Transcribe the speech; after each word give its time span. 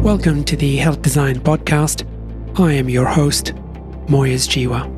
Welcome 0.00 0.44
to 0.44 0.56
the 0.56 0.78
Health 0.78 1.02
Design 1.02 1.40
Podcast. 1.40 2.06
I 2.58 2.72
am 2.72 2.88
your 2.88 3.04
host, 3.04 3.52
Moyez 4.06 4.48
Jiwa. 4.48 4.88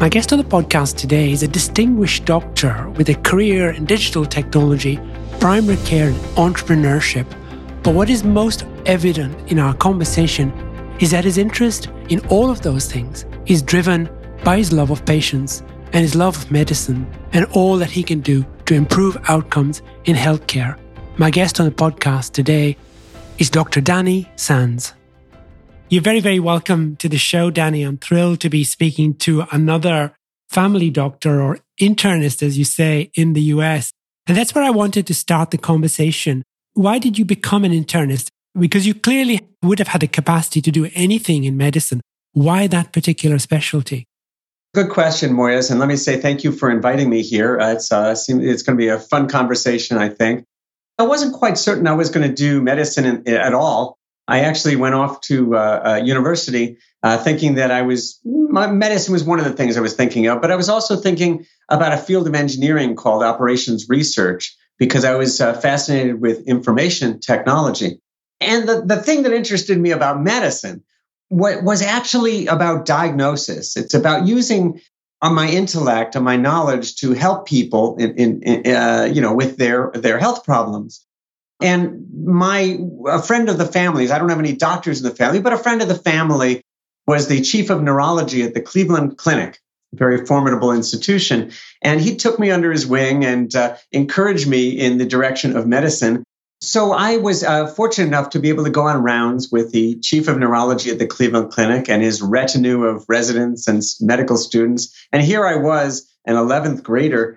My 0.00 0.08
guest 0.08 0.32
on 0.32 0.40
the 0.40 0.44
podcast 0.44 0.96
today 0.96 1.30
is 1.30 1.44
a 1.44 1.48
distinguished 1.48 2.24
doctor 2.24 2.88
with 2.96 3.08
a 3.10 3.14
career 3.14 3.70
in 3.70 3.84
digital 3.84 4.26
technology, 4.26 4.98
primary 5.38 5.76
care, 5.86 6.08
and 6.08 6.16
entrepreneurship. 6.36 7.24
But 7.84 7.94
what 7.94 8.10
is 8.10 8.24
most 8.24 8.66
evident 8.84 9.52
in 9.52 9.60
our 9.60 9.74
conversation 9.74 10.52
is 10.98 11.12
that 11.12 11.22
his 11.22 11.38
interest 11.38 11.88
in 12.08 12.18
all 12.26 12.50
of 12.50 12.62
those 12.62 12.90
things 12.90 13.26
is 13.46 13.62
driven 13.62 14.10
by 14.42 14.56
his 14.56 14.72
love 14.72 14.90
of 14.90 15.06
patients 15.06 15.62
and 15.92 16.02
his 16.02 16.16
love 16.16 16.36
of 16.36 16.50
medicine 16.50 17.06
and 17.32 17.46
all 17.52 17.76
that 17.76 17.92
he 17.92 18.02
can 18.02 18.20
do 18.20 18.44
to 18.66 18.74
improve 18.74 19.16
outcomes 19.28 19.82
in 20.06 20.16
healthcare. 20.16 20.76
My 21.16 21.30
guest 21.30 21.60
on 21.60 21.66
the 21.66 21.72
podcast 21.72 22.32
today 22.32 22.76
is 23.38 23.50
Dr. 23.50 23.80
Danny 23.80 24.28
Sands. 24.36 24.94
You're 25.88 26.02
very, 26.02 26.20
very 26.20 26.40
welcome 26.40 26.96
to 26.96 27.08
the 27.08 27.18
show, 27.18 27.50
Danny. 27.50 27.82
I'm 27.82 27.98
thrilled 27.98 28.40
to 28.40 28.48
be 28.48 28.64
speaking 28.64 29.14
to 29.18 29.44
another 29.50 30.14
family 30.48 30.90
doctor 30.90 31.40
or 31.40 31.58
internist, 31.80 32.42
as 32.42 32.56
you 32.56 32.64
say, 32.64 33.10
in 33.14 33.32
the 33.32 33.42
US. 33.42 33.92
And 34.26 34.36
that's 34.36 34.54
where 34.54 34.64
I 34.64 34.70
wanted 34.70 35.06
to 35.08 35.14
start 35.14 35.50
the 35.50 35.58
conversation. 35.58 36.42
Why 36.74 36.98
did 36.98 37.18
you 37.18 37.24
become 37.24 37.64
an 37.64 37.72
internist? 37.72 38.28
Because 38.58 38.86
you 38.86 38.94
clearly 38.94 39.40
would 39.62 39.78
have 39.78 39.88
had 39.88 40.00
the 40.02 40.08
capacity 40.08 40.60
to 40.62 40.70
do 40.70 40.88
anything 40.94 41.44
in 41.44 41.56
medicine. 41.56 42.00
Why 42.32 42.66
that 42.68 42.92
particular 42.92 43.38
specialty? 43.38 44.06
Good 44.74 44.90
question, 44.90 45.32
Moyez. 45.32 45.70
And 45.70 45.78
let 45.78 45.88
me 45.88 45.96
say 45.96 46.20
thank 46.20 46.42
you 46.42 46.50
for 46.50 46.70
inviting 46.70 47.08
me 47.08 47.22
here. 47.22 47.60
Uh, 47.60 47.72
it's, 47.72 47.92
uh, 47.92 48.10
it's 48.10 48.62
going 48.62 48.76
to 48.76 48.82
be 48.82 48.88
a 48.88 48.98
fun 48.98 49.28
conversation, 49.28 49.98
I 49.98 50.08
think. 50.08 50.44
I 50.98 51.02
wasn't 51.04 51.34
quite 51.34 51.58
certain 51.58 51.86
I 51.86 51.94
was 51.94 52.10
going 52.10 52.28
to 52.28 52.34
do 52.34 52.62
medicine 52.62 53.04
in, 53.04 53.34
at 53.34 53.54
all. 53.54 53.98
I 54.26 54.40
actually 54.40 54.76
went 54.76 54.94
off 54.94 55.20
to 55.22 55.56
uh, 55.56 55.82
uh, 55.84 55.94
university 56.02 56.78
uh, 57.02 57.18
thinking 57.18 57.56
that 57.56 57.70
I 57.70 57.82
was, 57.82 58.20
medicine 58.24 59.12
was 59.12 59.24
one 59.24 59.38
of 59.38 59.44
the 59.44 59.52
things 59.52 59.76
I 59.76 59.80
was 59.80 59.94
thinking 59.94 60.26
of, 60.28 60.40
but 60.40 60.50
I 60.50 60.56
was 60.56 60.68
also 60.68 60.96
thinking 60.96 61.44
about 61.68 61.92
a 61.92 61.98
field 61.98 62.26
of 62.26 62.34
engineering 62.34 62.96
called 62.96 63.22
operations 63.22 63.86
research 63.88 64.56
because 64.78 65.04
I 65.04 65.14
was 65.16 65.40
uh, 65.40 65.52
fascinated 65.54 66.20
with 66.20 66.46
information 66.48 67.20
technology. 67.20 68.00
And 68.40 68.68
the, 68.68 68.82
the 68.82 69.02
thing 69.02 69.22
that 69.24 69.32
interested 69.32 69.78
me 69.78 69.90
about 69.90 70.22
medicine 70.22 70.82
was 71.30 71.82
actually 71.82 72.46
about 72.46 72.86
diagnosis. 72.86 73.76
It's 73.76 73.94
about 73.94 74.26
using 74.26 74.80
on 75.24 75.34
my 75.34 75.48
intellect, 75.48 76.16
on 76.16 76.22
my 76.22 76.36
knowledge 76.36 76.96
to 76.96 77.14
help 77.14 77.48
people 77.48 77.96
in, 77.96 78.14
in, 78.16 78.42
in 78.42 78.76
uh, 78.76 79.08
you 79.10 79.22
know, 79.22 79.32
with 79.32 79.56
their, 79.56 79.90
their 79.94 80.18
health 80.18 80.44
problems. 80.44 81.02
And 81.62 82.06
my, 82.26 82.76
a 83.08 83.22
friend 83.22 83.48
of 83.48 83.56
the 83.56 83.64
families, 83.64 84.10
I 84.10 84.18
don't 84.18 84.28
have 84.28 84.38
any 84.38 84.54
doctors 84.54 85.00
in 85.00 85.08
the 85.08 85.16
family, 85.16 85.40
but 85.40 85.54
a 85.54 85.56
friend 85.56 85.80
of 85.80 85.88
the 85.88 85.94
family 85.94 86.60
was 87.06 87.26
the 87.26 87.40
chief 87.40 87.70
of 87.70 87.82
neurology 87.82 88.42
at 88.42 88.52
the 88.52 88.60
Cleveland 88.60 89.16
Clinic, 89.16 89.58
a 89.94 89.96
very 89.96 90.26
formidable 90.26 90.72
institution. 90.72 91.52
And 91.80 92.02
he 92.02 92.16
took 92.16 92.38
me 92.38 92.50
under 92.50 92.70
his 92.70 92.86
wing 92.86 93.24
and 93.24 93.54
uh, 93.56 93.76
encouraged 93.92 94.46
me 94.46 94.78
in 94.78 94.98
the 94.98 95.06
direction 95.06 95.56
of 95.56 95.66
medicine. 95.66 96.22
So 96.64 96.92
I 96.92 97.18
was 97.18 97.44
uh, 97.44 97.66
fortunate 97.66 98.06
enough 98.06 98.30
to 98.30 98.40
be 98.40 98.48
able 98.48 98.64
to 98.64 98.70
go 98.70 98.82
on 98.82 99.02
rounds 99.02 99.50
with 99.52 99.72
the 99.72 99.96
chief 100.00 100.28
of 100.28 100.38
neurology 100.38 100.90
at 100.90 100.98
the 100.98 101.06
Cleveland 101.06 101.50
Clinic 101.50 101.90
and 101.90 102.02
his 102.02 102.22
retinue 102.22 102.84
of 102.84 103.04
residents 103.06 103.68
and 103.68 103.82
medical 104.00 104.38
students. 104.38 104.94
And 105.12 105.22
here 105.22 105.46
I 105.46 105.56
was, 105.56 106.10
an 106.24 106.36
11th 106.36 106.82
grader, 106.82 107.36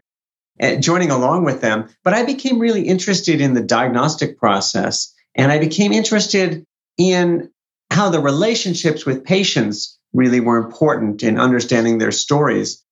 eh, 0.59 0.78
joining 0.78 1.11
along 1.11 1.44
with 1.44 1.59
them. 1.59 1.89
But 2.03 2.14
I 2.14 2.23
became 2.23 2.58
really 2.58 2.88
interested 2.88 3.42
in 3.42 3.53
the 3.53 3.61
diagnostic 3.61 4.39
process 4.39 5.14
and 5.36 5.52
I 5.52 5.59
became 5.59 5.91
interested 5.91 6.66
in 6.97 7.52
how 7.91 8.09
the 8.09 8.22
relationships 8.22 9.06
with 9.06 9.25
patients 9.25 10.00
really 10.13 10.40
were 10.40 10.57
important 10.57 11.22
in 11.22 11.40
understanding 11.40 11.97
their 11.97 12.12
stories 12.12 12.84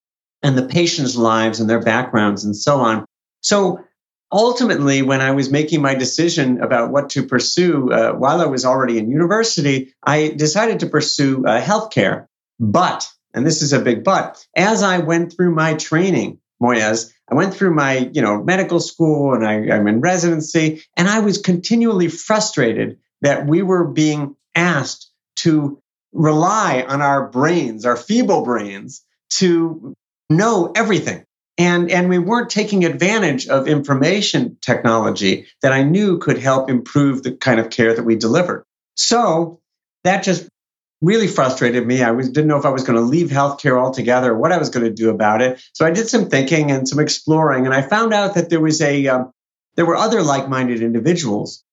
and 0.43 0.57
the 0.57 0.67
patients' 0.67 1.15
lives 1.15 1.59
and 1.59 1.69
their 1.69 1.81
backgrounds 1.81 2.43
and 2.43 2.55
so 2.55 2.81
on. 2.81 3.05
So 3.41 3.84
ultimately, 4.31 5.01
when 5.01 5.21
I 5.21 5.31
was 5.31 5.51
making 5.51 5.81
my 5.81 5.95
decision 5.95 6.61
about 6.61 6.91
what 6.91 7.11
to 7.11 7.23
pursue 7.23 7.91
uh, 7.91 8.13
while 8.13 8.41
I 8.41 8.45
was 8.45 8.65
already 8.65 8.97
in 8.97 9.09
university, 9.09 9.93
I 10.03 10.29
decided 10.29 10.79
to 10.81 10.87
pursue 10.87 11.45
uh, 11.45 11.61
healthcare. 11.61 12.27
But, 12.59 13.07
and 13.33 13.45
this 13.45 13.61
is 13.61 13.73
a 13.73 13.79
big 13.79 14.03
but, 14.03 14.45
as 14.55 14.83
I 14.83 14.99
went 14.99 15.33
through 15.33 15.53
my 15.53 15.73
training, 15.75 16.39
Moyez, 16.61 17.11
I 17.29 17.35
went 17.35 17.53
through 17.53 17.73
my, 17.73 18.09
you 18.13 18.21
know, 18.21 18.43
medical 18.43 18.79
school 18.79 19.33
and 19.33 19.45
I, 19.45 19.75
I'm 19.75 19.87
in 19.87 19.99
residency, 20.01 20.83
and 20.95 21.07
I 21.07 21.19
was 21.19 21.39
continually 21.39 22.07
frustrated 22.07 22.99
that 23.21 23.47
we 23.47 23.61
were 23.61 23.85
being 23.85 24.35
asked 24.53 25.11
to 25.37 25.81
rely 26.13 26.85
on 26.87 27.01
our 27.01 27.29
brains, 27.29 27.85
our 27.85 27.97
feeble 27.97 28.43
brains, 28.43 29.03
to 29.31 29.93
know 30.29 30.71
everything 30.75 31.25
and 31.57 31.89
and 31.91 32.09
we 32.09 32.19
weren't 32.19 32.49
taking 32.49 32.85
advantage 32.85 33.47
of 33.47 33.67
information 33.67 34.57
technology 34.61 35.47
that 35.61 35.71
I 35.71 35.83
knew 35.83 36.17
could 36.17 36.37
help 36.37 36.69
improve 36.69 37.23
the 37.23 37.31
kind 37.31 37.59
of 37.59 37.69
care 37.69 37.93
that 37.93 38.03
we 38.03 38.15
delivered. 38.15 38.65
So 38.95 39.61
that 40.03 40.23
just 40.23 40.47
really 41.01 41.27
frustrated 41.27 41.85
me. 41.85 42.01
I 42.01 42.11
was, 42.11 42.29
didn't 42.29 42.47
know 42.47 42.57
if 42.57 42.65
I 42.65 42.69
was 42.69 42.83
going 42.83 42.97
to 42.97 43.05
leave 43.05 43.29
healthcare 43.29 43.79
altogether 43.79 44.31
or 44.31 44.37
what 44.37 44.51
I 44.51 44.57
was 44.57 44.69
going 44.69 44.85
to 44.85 44.93
do 44.93 45.09
about 45.09 45.41
it. 45.41 45.61
So 45.73 45.85
I 45.85 45.91
did 45.91 46.07
some 46.07 46.29
thinking 46.29 46.71
and 46.71 46.87
some 46.87 46.99
exploring, 46.99 47.65
and 47.65 47.73
I 47.73 47.81
found 47.81 48.13
out 48.13 48.35
that 48.35 48.49
there 48.49 48.61
was 48.61 48.81
a 48.81 49.07
um, 49.07 49.31
there 49.75 49.85
were 49.85 49.97
other 49.97 50.21
like-minded 50.21 50.81
individuals 50.81 51.63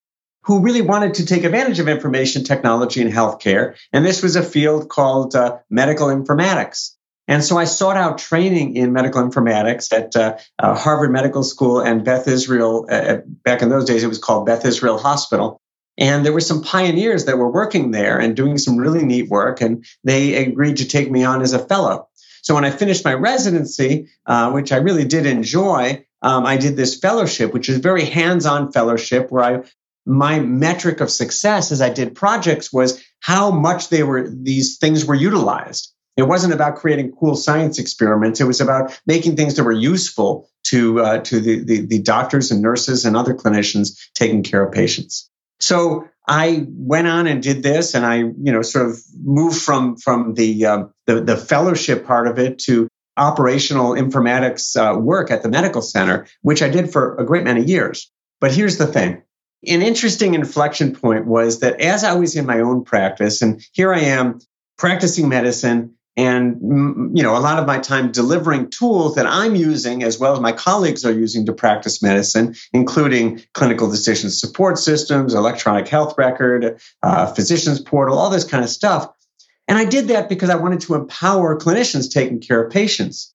who 0.45 0.61
really 0.61 0.83
wanted 0.83 1.15
to 1.15 1.27
take 1.27 1.45
advantage 1.45 1.79
of 1.79 1.89
information 1.89 2.43
technology 2.43 3.01
in 3.01 3.09
healthcare, 3.09 3.77
and 3.93 4.05
this 4.05 4.23
was 4.23 4.37
a 4.37 4.43
field 4.43 4.89
called 4.89 5.35
uh, 5.37 5.59
medical 5.71 6.09
informatics. 6.09 6.97
And 7.33 7.43
so 7.43 7.57
I 7.57 7.65
sought 7.65 7.97
out 7.97 8.19
training 8.19 8.77
in 8.77 8.93
medical 8.93 9.23
informatics 9.23 9.91
at 9.91 10.15
uh, 10.15 10.37
uh, 10.59 10.75
Harvard 10.75 11.11
Medical 11.11 11.43
School 11.43 11.81
and 11.81 12.05
Beth 12.05 12.29
Israel. 12.29 12.87
Uh, 12.91 12.95
uh, 12.95 13.21
back 13.43 13.63
in 13.63 13.71
those 13.71 13.87
days, 13.87 14.05
it 14.05 14.09
was 14.09 14.19
called 14.19 14.45
Beth 14.45 14.67
Israel 14.67 14.99
Hospital. 14.99 15.59
And 15.97 16.27
there 16.27 16.35
were 16.35 16.43
some 16.43 16.63
pioneers 16.63 17.25
that 17.25 17.39
were 17.39 17.51
working 17.51 17.91
there 17.91 18.19
and 18.19 18.37
doing 18.37 18.59
some 18.59 18.77
really 18.77 19.03
neat 19.03 19.31
work. 19.31 19.63
And 19.63 19.83
they 20.05 20.45
agreed 20.45 20.77
to 20.77 20.85
take 20.87 21.11
me 21.11 21.25
on 21.25 21.41
as 21.41 21.55
a 21.55 21.59
fellow. 21.59 22.07
So 22.43 22.55
when 22.55 22.67
I 22.67 22.71
finished 22.71 23.03
my 23.03 23.15
residency, 23.15 24.09
uh, 24.27 24.51
which 24.51 24.71
I 24.71 24.77
really 24.77 25.07
did 25.07 25.25
enjoy, 25.25 26.05
um, 26.21 26.45
I 26.45 26.59
did 26.59 26.77
this 26.77 26.99
fellowship, 26.99 27.55
which 27.55 27.71
is 27.71 27.79
very 27.79 28.05
hands-on 28.05 28.73
fellowship, 28.73 29.31
where 29.31 29.43
I 29.43 29.63
my 30.05 30.39
metric 30.39 31.01
of 31.01 31.11
success 31.11 31.73
as 31.73 31.81
I 31.81 31.89
did 31.89 32.15
projects 32.15 32.71
was 32.71 33.03
how 33.21 33.51
much 33.53 33.89
they 33.89 34.03
were 34.03 34.29
these 34.29 34.77
things 34.77 35.07
were 35.07 35.15
utilized. 35.15 35.95
It 36.17 36.25
wasn't 36.25 36.53
about 36.53 36.77
creating 36.77 37.13
cool 37.13 37.35
science 37.35 37.79
experiments. 37.79 38.41
It 38.41 38.45
was 38.45 38.61
about 38.61 39.01
making 39.07 39.37
things 39.37 39.57
that 39.57 39.65
were 39.65 39.73
useful 39.73 40.49
to 40.65 41.01
uh, 41.01 41.19
to 41.21 41.41
the, 41.41 41.65
the, 41.65 41.87
the 41.87 41.99
doctors 42.01 42.51
and 42.51 42.61
nurses 42.61 43.05
and 43.05 43.17
other 43.17 43.35
clinicians 43.35 43.99
taking 44.15 44.43
care 44.43 44.63
of 44.63 44.73
patients. 44.73 45.31
So 45.61 46.09
I 46.29 46.67
went 46.69 47.07
on 47.09 47.27
and 47.27 47.43
did 47.43 47.63
this, 47.63 47.95
and 47.95 48.05
I 48.05 48.17
you 48.17 48.53
know 48.53 48.63
sort 48.63 48.91
of 48.91 48.99
moved 49.23 49.61
from 49.61 49.97
from 49.97 50.35
the 50.35 50.67
uh, 50.67 50.85
the, 51.07 51.21
the, 51.21 51.37
fellowship 51.37 52.07
part 52.07 52.29
of 52.29 52.39
it 52.39 52.59
to 52.61 52.89
operational 53.17 53.93
informatics 53.93 54.77
uh, 54.77 54.99
work 54.99 55.31
at 55.31 55.43
the 55.43 55.49
medical 55.49 55.83
center, 55.83 56.27
which 56.43 56.63
I 56.63 56.69
did 56.69 56.93
for 56.93 57.17
a 57.17 57.25
great 57.25 57.45
many 57.45 57.65
years. 57.65 58.11
But 58.41 58.53
here's 58.53 58.79
the 58.79 58.87
thing. 58.87 59.23
An 59.67 59.83
interesting 59.83 60.35
inflection 60.35 60.95
point 60.95 61.27
was 61.27 61.61
that 61.61 61.81
as 61.81 62.05
I 62.05 62.15
was 62.15 62.37
in 62.37 62.47
my 62.47 62.61
own 62.61 62.85
practice, 62.85 63.43
and 63.43 63.65
here 63.73 63.93
I 63.93 64.01
am 64.01 64.41
practicing 64.77 65.29
medicine 65.29 65.95
and 66.17 66.59
you 67.17 67.23
know 67.23 67.37
a 67.37 67.41
lot 67.41 67.59
of 67.59 67.67
my 67.67 67.79
time 67.79 68.13
delivering 68.13 68.69
tools 68.69 69.15
that 69.15 69.27
i'm 69.27 69.55
using 69.55 70.03
as 70.03 70.19
well 70.19 70.33
as 70.33 70.41
my 70.41 70.53
colleagues 70.53 71.05
are 71.05 71.13
using 71.13 71.47
to 71.47 71.53
practice 71.53 72.03
medicine 72.03 72.55
including 72.73 73.43
clinical 73.55 73.91
decision 73.91 74.29
support 74.31 74.79
systems 74.79 75.35
electronic 75.35 75.89
health 75.89 76.15
record 76.19 76.81
uh, 77.03 77.27
physicians 77.33 77.81
portal 77.81 78.19
all 78.19 78.31
this 78.31 78.45
kind 78.45 78.65
of 78.65 78.71
stuff. 78.71 79.09
And 79.69 79.79
i 79.79 79.85
did 79.85 80.09
that 80.09 80.29
because 80.29 80.51
i 80.51 80.57
wanted 80.57 80.81
to 80.83 80.95
empower 80.95 81.59
clinicians 81.59 82.13
taking 82.13 82.41
care 82.41 82.63
of 82.63 82.73
patients. 82.73 83.35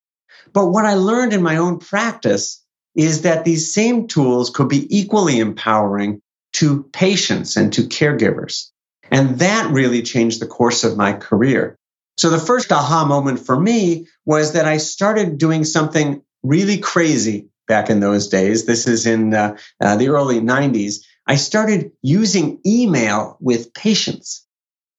But 0.54 0.68
what 0.68 0.86
i 0.86 0.94
learned 0.94 1.34
in 1.34 1.42
my 1.42 1.58
own 1.58 1.80
practice 1.80 2.64
is 2.96 3.24
that 3.24 3.44
these 3.44 3.74
same 3.74 4.08
tools 4.08 4.50
could 4.50 4.70
be 4.70 4.86
equally 4.96 5.40
empowering 5.40 6.22
to 6.54 6.84
patients 6.94 7.56
and 7.56 7.72
to 7.74 7.84
caregivers. 7.84 8.70
And 9.12 9.40
that 9.40 9.72
really 9.72 10.02
changed 10.02 10.42
the 10.42 10.48
course 10.48 10.84
of 10.84 10.98
my 10.98 11.14
career 11.14 11.78
so 12.18 12.30
the 12.30 12.40
first 12.40 12.72
aha 12.72 13.06
moment 13.06 13.40
for 13.46 13.60
me 13.60 14.08
was 14.26 14.54
that 14.54 14.66
I 14.66 14.78
started 14.78 15.38
doing 15.38 15.64
something 15.64 16.24
really 16.44 16.80
crazy 16.80 17.50
back 17.68 17.90
in 17.90 18.00
those 18.00 18.28
days. 18.28 18.66
This 18.66 18.88
is 18.88 19.06
in 19.06 19.34
uh, 19.34 19.58
uh, 19.82 19.98
the 19.98 20.10
early 20.10 20.40
90s. 20.40 21.04
I 21.28 21.36
started 21.36 21.92
using 22.02 22.60
email 22.66 23.38
with 23.40 23.74
patients. 23.74 24.46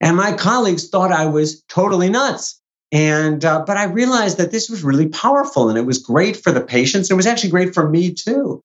And 0.00 0.16
my 0.16 0.34
colleagues 0.34 0.90
thought 0.90 1.10
I 1.10 1.26
was 1.26 1.62
totally 1.64 2.08
nuts. 2.08 2.60
And, 2.92 3.44
uh, 3.44 3.64
but 3.66 3.76
I 3.76 3.84
realized 3.84 4.38
that 4.38 4.52
this 4.52 4.70
was 4.70 4.84
really 4.84 5.08
powerful 5.08 5.68
and 5.68 5.78
it 5.78 5.86
was 5.86 5.98
great 5.98 6.36
for 6.36 6.52
the 6.52 6.60
patients. 6.60 7.10
It 7.10 7.14
was 7.14 7.26
actually 7.26 7.50
great 7.50 7.74
for 7.74 7.88
me 7.88 8.14
too. 8.14 8.62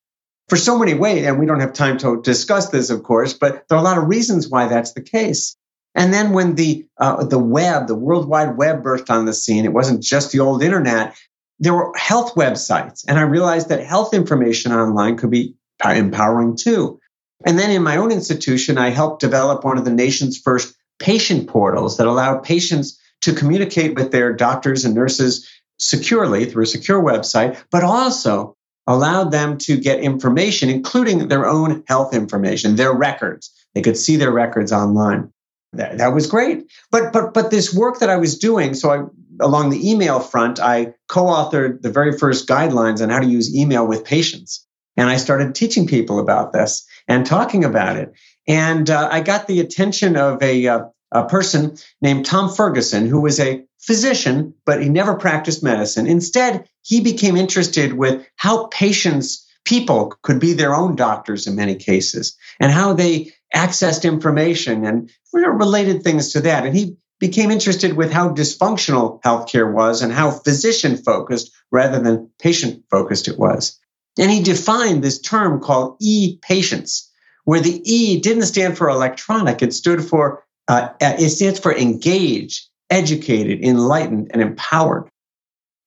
for 0.50 0.58
so 0.58 0.78
many 0.78 0.94
ways. 0.94 1.26
And 1.26 1.40
we 1.40 1.46
don't 1.46 1.62
have 1.62 1.74
time 1.74 1.98
to 2.00 2.22
discuss 2.22 2.70
this, 2.70 2.90
of 2.90 3.04
course, 3.04 3.34
but 3.34 3.68
there 3.68 3.78
are 3.78 3.82
a 3.82 3.84
lot 3.84 3.98
of 3.98 4.08
reasons 4.10 4.48
why 4.50 4.68
that's 4.68 4.94
the 4.94 5.02
case. 5.02 5.58
And 5.96 6.14
then 6.14 6.32
when 6.32 6.56
the 6.56 6.86
uh, 6.98 7.24
the 7.24 7.40
web, 7.40 7.88
the 7.88 7.96
World 7.96 8.28
Wide 8.28 8.58
Web 8.58 8.84
burst 8.84 9.10
on 9.10 9.26
the 9.26 9.34
scene, 9.34 9.66
it 9.66 9.74
wasn't 9.74 10.02
just 10.02 10.32
the 10.32 10.40
old 10.40 10.64
internet. 10.64 11.16
There 11.60 11.74
were 11.74 11.92
health 11.96 12.36
websites, 12.36 13.06
and 13.08 13.20
I 13.20 13.24
realized 13.24 13.70
that 13.70 13.86
health 13.86 14.14
information 14.14 14.72
online 14.72 15.18
could 15.18 15.30
be 15.30 15.56
empowering 15.86 16.58
too. 16.58 17.00
And 17.46 17.60
then 17.60 17.72
in 17.72 17.84
my 17.84 17.98
own 17.98 18.12
institution, 18.12 18.78
I 18.78 18.90
helped 18.90 19.22
develop 19.22 19.64
one 19.64 19.78
of 19.78 19.86
the 19.86 19.92
nation's 19.92 20.38
first 20.38 20.76
patient 21.00 21.48
portals 21.50 21.98
that 21.98 22.08
allowed 22.08 22.44
patients 22.44 23.00
to 23.22 23.34
communicate 23.34 23.96
with 23.96 24.12
their 24.12 24.34
doctors 24.34 24.86
and 24.86 24.96
nurses 24.96 25.48
securely 25.80 26.46
through 26.46 26.64
a 26.64 26.68
secure 26.68 27.02
website, 27.02 27.62
but 27.72 27.84
also 27.84 28.56
allowed 28.88 29.32
them 29.32 29.58
to 29.58 29.78
get 29.78 30.00
information, 30.00 30.70
including 30.70 31.28
their 31.28 31.46
own 31.46 31.84
health 31.88 32.14
information, 32.14 32.76
their 32.76 32.94
records. 32.94 33.52
They 33.74 33.82
could 33.82 33.98
see 33.98 34.16
their 34.16 34.32
records 34.32 34.72
online. 34.72 35.33
That, 35.74 35.98
that 35.98 36.14
was 36.14 36.28
great. 36.28 36.72
But 36.92 37.12
but 37.12 37.34
but 37.34 37.50
this 37.52 37.74
work 37.74 38.00
that 38.00 38.10
I 38.10 38.18
was 38.18 38.38
doing, 38.38 38.74
so 38.74 38.92
I 38.92 39.04
along 39.42 39.70
the 39.70 39.90
email 39.90 40.20
front, 40.20 40.60
I 40.60 40.94
co-authored 41.10 41.82
the 41.82 41.92
very 41.92 42.18
first 42.18 42.48
guidelines 42.48 43.02
on 43.02 43.10
how 43.10 43.20
to 43.20 43.26
use 43.26 43.56
email 43.56 43.86
with 43.88 44.06
patients. 44.06 44.66
And 44.96 45.10
I 45.10 45.18
started 45.18 45.56
teaching 45.56 45.88
people 45.88 46.20
about 46.20 46.54
this 46.54 46.86
and 47.08 47.26
talking 47.26 47.64
about 47.64 47.98
it. 47.98 48.14
And 48.48 48.90
uh, 48.90 49.10
I 49.12 49.22
got 49.22 49.48
the 49.48 49.60
attention 49.60 50.16
of 50.16 50.42
a, 50.44 50.68
uh, 50.68 50.86
a 51.12 51.26
person 51.26 51.78
named 52.02 52.26
Tom 52.26 52.54
Ferguson, 52.54 53.08
who 53.08 53.22
was 53.22 53.40
a 53.40 53.64
physician, 53.80 54.54
but 54.66 54.82
he 54.82 54.90
never 54.90 55.16
practiced 55.16 55.64
medicine. 55.64 56.08
Instead, 56.08 56.68
he 56.84 57.02
became 57.02 57.36
interested 57.36 57.94
with 57.94 58.26
how 58.36 58.68
patients, 58.68 59.48
people 59.66 60.14
could 60.22 60.40
be 60.40 60.54
their 60.54 60.76
own 60.76 60.96
doctors 60.96 61.48
in 61.48 61.56
many 61.56 61.76
cases, 61.76 62.38
and 62.60 62.72
how 62.72 62.94
they 62.94 63.32
accessed 63.56 64.04
information 64.04 64.86
and 64.86 65.10
related 65.34 66.04
things 66.04 66.34
to 66.34 66.42
that. 66.42 66.66
And 66.66 66.76
he 66.76 66.98
became 67.20 67.52
interested 67.52 67.94
with 67.94 68.12
how 68.12 68.30
dysfunctional 68.30 69.22
healthcare 69.22 69.72
was 69.72 70.02
and 70.02 70.12
how 70.12 70.32
physician 70.32 70.98
focused 70.98 71.52
rather 71.72 72.00
than 72.00 72.30
patient 72.40 72.84
focused 72.90 73.28
it 73.28 73.40
was. 73.40 73.80
And 74.18 74.30
he 74.30 74.44
defined 74.44 75.04
this 75.04 75.20
term 75.20 75.60
called 75.60 75.98
e 76.00 76.38
patients, 76.42 77.10
where 77.46 77.62
the 77.62 77.82
E 77.84 78.20
didn't 78.20 78.46
stand 78.46 78.78
for 78.78 78.90
electronic, 78.90 79.62
it 79.62 79.74
stood 79.74 80.04
for, 80.04 80.44
uh, 80.68 80.90
it 81.00 81.30
stands 81.30 81.60
for 81.60 81.76
engaged, 81.76 82.68
educated, 82.90 83.64
enlightened, 83.64 84.32
and 84.32 84.42
empowered. 84.42 85.10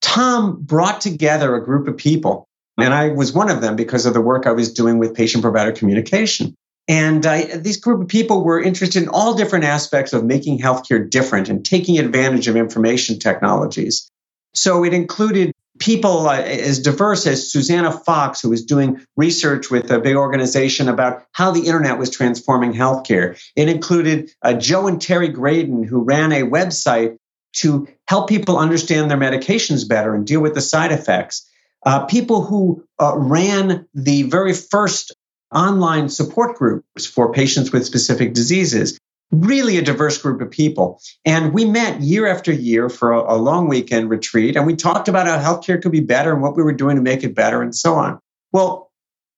Tom 0.03 0.63
brought 0.63 1.01
together 1.01 1.55
a 1.55 1.65
group 1.65 1.89
of 1.89 1.97
people, 1.97 2.49
and 2.79 2.93
I 2.93 3.11
was 3.11 3.33
one 3.33 3.51
of 3.51 3.61
them 3.61 3.77
because 3.77 4.07
of 4.07 4.15
the 4.15 4.21
work 4.21 4.47
I 4.47 4.53
was 4.53 4.73
doing 4.73 4.99
with 4.99 5.15
patient 5.15 5.43
provider 5.43 5.73
communication. 5.73 6.55
And 6.89 7.27
uh, 7.27 7.43
these 7.57 7.79
group 7.79 8.03
of 8.03 8.09
people 8.09 8.45
were 8.45 8.63
interested 8.63 9.03
in 9.03 9.09
all 9.09 9.35
different 9.35 9.65
aspects 9.65 10.13
of 10.13 10.25
making 10.25 10.61
healthcare 10.61 11.09
different 11.09 11.49
and 11.49 11.65
taking 11.65 11.99
advantage 11.99 12.47
of 12.47 12.57
information 12.57 13.19
technologies. 13.19 14.09
So 14.55 14.85
it 14.85 14.95
included 14.95 15.53
people 15.79 16.29
uh, 16.29 16.41
as 16.41 16.79
diverse 16.79 17.27
as 17.27 17.51
Susannah 17.51 17.93
Fox, 17.93 18.41
who 18.41 18.51
was 18.51 18.65
doing 18.65 19.05
research 19.17 19.71
with 19.71 19.91
a 19.91 19.99
big 19.99 20.17
organization 20.17 20.89
about 20.89 21.25
how 21.33 21.51
the 21.51 21.67
internet 21.67 21.99
was 21.99 22.11
transforming 22.11 22.73
healthcare. 22.73 23.39
It 23.57 23.69
included 23.69 24.31
uh, 24.43 24.55
Joe 24.55 24.87
and 24.87 25.01
Terry 25.01 25.29
Graedon, 25.29 25.85
who 25.85 26.03
ran 26.03 26.33
a 26.33 26.43
website 26.43 27.19
to 27.55 27.89
help 28.07 28.29
people 28.29 28.59
understand 28.59 29.11
their 29.11 29.19
medications 29.19 29.89
better 29.89 30.15
and 30.15 30.27
deal 30.27 30.41
with 30.41 30.55
the 30.55 30.61
side 30.61 30.93
effects. 30.93 31.51
Uh, 31.85 32.05
people 32.07 32.43
who 32.43 32.85
uh, 32.99 33.15
ran 33.17 33.87
the 33.95 34.23
very 34.25 34.53
first 34.53 35.15
online 35.55 36.09
support 36.09 36.57
groups 36.57 37.07
for 37.07 37.33
patients 37.33 37.73
with 37.73 37.87
specific 37.87 38.35
diseases 38.35 38.99
really 39.33 39.77
a 39.77 39.83
diverse 39.83 40.19
group 40.19 40.41
of 40.41 40.51
people. 40.51 41.01
And 41.25 41.53
we 41.53 41.65
met 41.65 42.01
year 42.01 42.27
after 42.27 42.53
year 42.53 42.89
for 42.89 43.13
a, 43.13 43.35
long 43.37 43.69
weekend 43.69 44.09
retreat, 44.11 44.57
and 44.57 44.67
we 44.67 44.77
talked 44.77 45.09
about 45.09 45.27
how 45.27 45.39
healthcare 45.39 45.81
could 45.83 45.93
be 45.93 46.01
better 46.01 46.33
and 46.33 46.43
what 46.43 46.57
we 46.57 46.63
were 46.63 46.73
doing 46.73 46.97
to 46.97 47.03
make 47.03 47.25
it 47.25 47.35
better 47.35 47.63
and 47.63 47.75
so 47.75 47.95
on. 47.95 48.21
Well, 48.53 48.91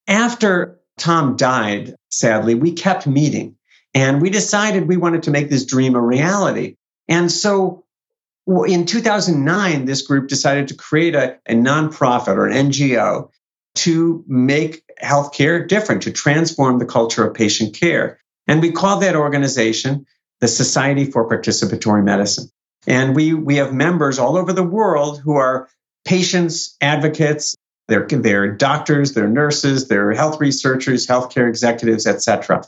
after 0.07 0.81
Tom 0.99 1.37
died, 1.37 1.95
sadly, 2.11 2.55
we 2.55 2.73
kept 2.73 3.07
meeting 3.07 3.57
and 3.95 4.21
we 4.21 4.31
decided 4.31 4.87
we 4.87 4.97
wanted 4.97 5.25
to 5.25 5.31
make 5.31 5.49
this 5.49 5.65
dream 5.65 5.95
a 5.95 6.01
reality. 6.01 6.77
And 7.09 7.31
so 7.31 7.85
in 8.67 8.87
2009, 8.87 9.85
this 9.85 10.03
group 10.03 10.29
decided 10.29 10.69
to 10.69 10.75
create 10.75 11.15
a, 11.15 11.39
a 11.47 11.55
nonprofit 11.55 12.37
or 12.37 12.47
an 12.47 12.71
NGO 12.71 13.31
to 13.77 14.25
make 14.27 14.83
healthcare 15.03 15.67
different, 15.67 16.03
to 16.03 16.13
transform 16.13 16.79
the 16.79 16.87
culture 16.87 17.27
of 17.27 17.35
patient 17.35 17.75
care. 17.75 18.19
And 18.47 18.61
we 18.61 18.73
call 18.73 19.01
that 19.01 19.17
organization 19.17 20.07
the 20.41 20.49
Society 20.49 21.11
for 21.11 21.29
Participatory 21.29 22.05
Medicine. 22.05 22.51
And 22.87 23.15
we, 23.15 23.35
we 23.35 23.57
have 23.57 23.73
members 23.73 24.19
all 24.19 24.37
over 24.37 24.53
the 24.53 24.63
world 24.63 25.21
who 25.21 25.35
are 25.35 25.69
patients, 26.05 26.77
advocates, 26.81 27.55
they're, 27.89 28.07
they're 28.07 28.53
doctors, 28.53 29.15
they're 29.15 29.29
nurses, 29.29 29.89
they're 29.89 30.13
health 30.13 30.41
researchers, 30.41 31.07
healthcare 31.07 31.49
executives, 31.49 32.07
etc. 32.07 32.63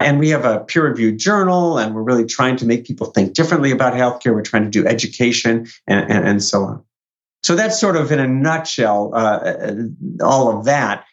And 0.00 0.18
we 0.18 0.30
have 0.30 0.44
a 0.44 0.60
peer 0.60 0.84
reviewed 0.84 1.18
journal, 1.18 1.78
and 1.78 1.94
we're 1.94 2.02
really 2.02 2.26
trying 2.26 2.56
to 2.58 2.66
make 2.66 2.84
people 2.84 3.06
think 3.06 3.34
differently 3.34 3.72
about 3.72 3.94
healthcare. 3.94 4.32
We're 4.32 4.42
trying 4.42 4.64
to 4.64 4.70
do 4.70 4.86
education 4.86 5.66
and, 5.86 6.10
and, 6.10 6.28
and 6.28 6.42
so 6.42 6.64
on. 6.64 6.84
So 7.42 7.56
that's 7.56 7.80
sort 7.80 7.96
of 7.96 8.12
in 8.12 8.20
a 8.20 8.28
nutshell, 8.28 9.12
uh, 9.14 9.72
all 10.20 10.58
of 10.58 10.66
that. 10.66 11.04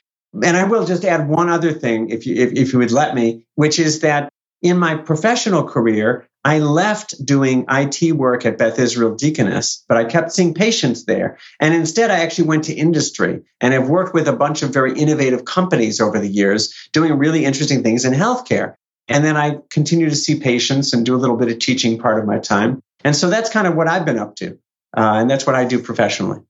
And 0.43 0.57
I 0.57 0.65
will 0.65 0.85
just 0.85 1.05
add 1.05 1.29
one 1.29 1.49
other 1.49 1.71
thing, 1.71 2.09
if 2.09 2.25
you, 2.25 2.35
if, 2.35 2.53
if 2.53 2.73
you 2.73 2.79
would 2.79 2.91
let 2.91 3.15
me, 3.15 3.45
which 3.55 3.79
is 3.79 4.01
that 4.01 4.29
in 4.61 4.77
my 4.77 4.95
professional 4.95 5.63
career, 5.63 6.27
I 6.43 6.59
left 6.59 7.25
doing 7.25 7.65
IT 7.69 8.13
work 8.13 8.45
at 8.45 8.57
Beth 8.57 8.77
Israel 8.77 9.15
Deaconess, 9.15 9.83
but 9.87 9.97
I 9.97 10.05
kept 10.05 10.31
seeing 10.31 10.53
patients 10.53 11.05
there. 11.05 11.37
And 11.59 11.73
instead, 11.73 12.11
I 12.11 12.19
actually 12.19 12.47
went 12.47 12.65
to 12.65 12.73
industry 12.73 13.41
and 13.61 13.73
have 13.73 13.89
worked 13.89 14.13
with 14.13 14.27
a 14.27 14.33
bunch 14.33 14.61
of 14.61 14.71
very 14.71 14.97
innovative 14.97 15.45
companies 15.45 15.99
over 15.99 16.19
the 16.19 16.27
years 16.27 16.73
doing 16.93 17.13
really 17.17 17.45
interesting 17.45 17.83
things 17.83 18.05
in 18.05 18.13
healthcare. 18.13 18.75
And 19.07 19.23
then 19.23 19.37
I 19.37 19.57
continue 19.69 20.09
to 20.09 20.15
see 20.15 20.39
patients 20.39 20.93
and 20.93 21.05
do 21.05 21.15
a 21.15 21.17
little 21.17 21.37
bit 21.37 21.51
of 21.51 21.59
teaching 21.59 21.97
part 21.97 22.19
of 22.19 22.25
my 22.25 22.39
time. 22.39 22.81
And 23.03 23.15
so 23.15 23.29
that's 23.29 23.49
kind 23.49 23.67
of 23.67 23.75
what 23.75 23.87
I've 23.87 24.05
been 24.05 24.19
up 24.19 24.35
to. 24.37 24.57
Uh, 24.95 25.17
and 25.17 25.29
that's 25.29 25.45
what 25.45 25.55
I 25.55 25.65
do 25.65 25.79
professionally. 25.79 26.41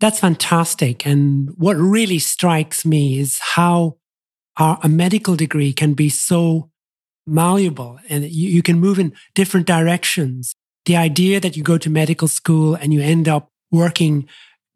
That's 0.00 0.20
fantastic. 0.20 1.04
And 1.04 1.50
what 1.56 1.76
really 1.76 2.18
strikes 2.18 2.86
me 2.86 3.18
is 3.18 3.38
how 3.40 3.96
our, 4.56 4.78
a 4.82 4.88
medical 4.88 5.34
degree 5.34 5.72
can 5.72 5.94
be 5.94 6.08
so 6.08 6.70
malleable 7.26 7.98
and 8.08 8.24
you, 8.24 8.48
you 8.48 8.62
can 8.62 8.78
move 8.78 8.98
in 8.98 9.12
different 9.34 9.66
directions. 9.66 10.54
The 10.86 10.96
idea 10.96 11.40
that 11.40 11.56
you 11.56 11.62
go 11.62 11.78
to 11.78 11.90
medical 11.90 12.28
school 12.28 12.74
and 12.74 12.94
you 12.94 13.00
end 13.00 13.28
up 13.28 13.48
working 13.70 14.28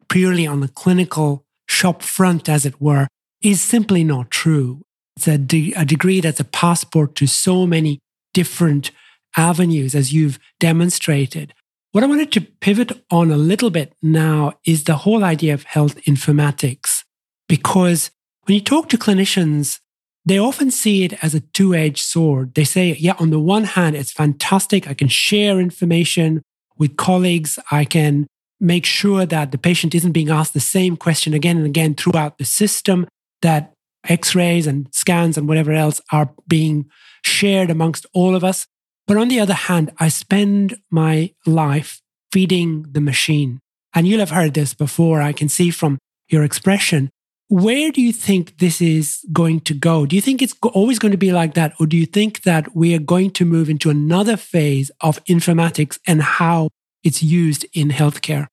purely 0.09 0.45
on 0.45 0.59
the 0.59 0.67
clinical 0.67 1.45
shop 1.67 2.03
front, 2.03 2.47
as 2.47 2.65
it 2.65 2.79
were, 2.79 3.07
is 3.41 3.61
simply 3.61 4.03
not 4.03 4.29
true. 4.29 4.81
It's 5.17 5.27
a, 5.27 5.37
de- 5.37 5.73
a 5.73 5.85
degree 5.85 6.21
that's 6.21 6.39
a 6.39 6.45
passport 6.45 7.15
to 7.15 7.27
so 7.27 7.65
many 7.65 7.99
different 8.33 8.91
avenues, 9.35 9.95
as 9.95 10.13
you've 10.13 10.37
demonstrated. 10.59 11.53
What 11.93 12.03
I 12.03 12.07
wanted 12.07 12.31
to 12.31 12.41
pivot 12.41 13.05
on 13.11 13.29
a 13.29 13.37
little 13.37 13.69
bit 13.69 13.93
now 14.01 14.53
is 14.65 14.85
the 14.85 14.95
whole 14.95 15.23
idea 15.23 15.53
of 15.53 15.61
health 15.65 16.01
informatics. 16.05 17.03
Because 17.47 18.09
when 18.45 18.55
you 18.55 18.61
talk 18.61 18.89
to 18.89 18.97
clinicians, 18.97 19.79
they 20.25 20.39
often 20.39 20.71
see 20.71 21.03
it 21.03 21.23
as 21.23 21.35
a 21.35 21.41
two 21.41 21.75
edged 21.75 22.03
sword. 22.03 22.55
They 22.55 22.63
say, 22.63 22.95
yeah, 22.95 23.13
on 23.19 23.29
the 23.29 23.39
one 23.39 23.65
hand, 23.65 23.95
it's 23.95 24.11
fantastic. 24.11 24.87
I 24.87 24.95
can 24.95 25.07
share 25.07 25.59
information 25.59 26.41
with 26.79 26.97
colleagues. 26.97 27.59
I 27.69 27.85
can 27.85 28.25
make 28.59 28.87
sure 28.87 29.27
that 29.27 29.51
the 29.51 29.59
patient 29.59 29.93
isn't 29.93 30.13
being 30.13 30.31
asked 30.31 30.55
the 30.55 30.59
same 30.59 30.97
question 30.97 31.35
again 31.35 31.57
and 31.57 31.67
again 31.67 31.93
throughout 31.93 32.39
the 32.39 32.45
system, 32.45 33.05
that 33.43 33.71
x 34.09 34.33
rays 34.33 34.65
and 34.65 34.87
scans 34.91 35.37
and 35.37 35.47
whatever 35.47 35.71
else 35.71 36.01
are 36.11 36.33
being 36.47 36.89
shared 37.23 37.69
amongst 37.69 38.07
all 38.13 38.33
of 38.33 38.43
us. 38.43 38.65
But 39.07 39.17
on 39.17 39.27
the 39.27 39.39
other 39.39 39.53
hand, 39.53 39.91
I 39.99 40.09
spend 40.09 40.77
my 40.89 41.33
life 41.45 42.01
feeding 42.31 42.85
the 42.91 43.01
machine. 43.01 43.59
And 43.93 44.07
you'll 44.07 44.19
have 44.19 44.31
heard 44.31 44.53
this 44.53 44.73
before. 44.73 45.21
I 45.21 45.33
can 45.33 45.49
see 45.49 45.69
from 45.69 45.99
your 46.29 46.43
expression. 46.43 47.09
Where 47.49 47.91
do 47.91 48.01
you 48.01 48.11
think 48.11 48.57
this 48.57 48.81
is 48.81 49.23
going 49.31 49.59
to 49.61 49.73
go? 49.73 50.05
Do 50.05 50.15
you 50.15 50.21
think 50.21 50.41
it's 50.41 50.55
always 50.61 50.97
going 50.97 51.11
to 51.11 51.17
be 51.17 51.31
like 51.31 51.53
that? 51.53 51.73
Or 51.79 51.85
do 51.85 51.95
you 51.97 52.07
think 52.07 52.41
that 52.43 52.75
we 52.75 52.95
are 52.95 52.99
going 52.99 53.31
to 53.31 53.45
move 53.45 53.69
into 53.69 53.89
another 53.89 54.37
phase 54.37 54.89
of 55.01 55.23
informatics 55.25 55.99
and 56.07 56.21
how 56.21 56.69
it's 57.03 57.21
used 57.21 57.65
in 57.73 57.89
healthcare? 57.89 58.47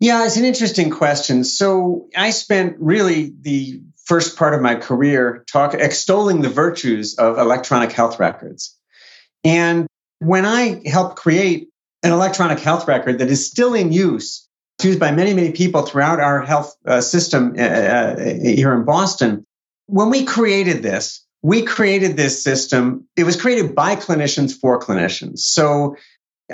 Yeah, 0.00 0.26
it's 0.26 0.36
an 0.36 0.44
interesting 0.44 0.90
question. 0.90 1.44
So 1.44 2.08
I 2.16 2.30
spent 2.30 2.76
really 2.80 3.32
the 3.40 3.82
first 4.04 4.36
part 4.36 4.54
of 4.54 4.60
my 4.60 4.74
career 4.74 5.44
talk 5.50 5.74
extolling 5.74 6.42
the 6.42 6.48
virtues 6.48 7.16
of 7.16 7.38
electronic 7.38 7.92
health 7.92 8.18
records. 8.18 8.76
And 9.46 9.86
when 10.18 10.44
I 10.44 10.82
helped 10.86 11.16
create 11.16 11.68
an 12.02 12.10
electronic 12.10 12.58
health 12.58 12.88
record 12.88 13.20
that 13.20 13.30
is 13.30 13.46
still 13.46 13.74
in 13.74 13.92
use, 13.92 14.48
used 14.82 14.98
by 14.98 15.12
many, 15.12 15.34
many 15.34 15.52
people 15.52 15.82
throughout 15.82 16.18
our 16.18 16.42
health 16.42 16.74
uh, 16.84 17.00
system 17.00 17.54
uh, 17.56 17.62
uh, 17.62 18.16
here 18.18 18.74
in 18.74 18.84
Boston, 18.84 19.44
when 19.86 20.10
we 20.10 20.24
created 20.24 20.82
this, 20.82 21.24
we 21.42 21.62
created 21.62 22.16
this 22.16 22.42
system. 22.42 23.06
It 23.16 23.22
was 23.22 23.40
created 23.40 23.74
by 23.76 23.94
clinicians 23.94 24.52
for 24.52 24.80
clinicians. 24.80 25.38
So 25.38 25.96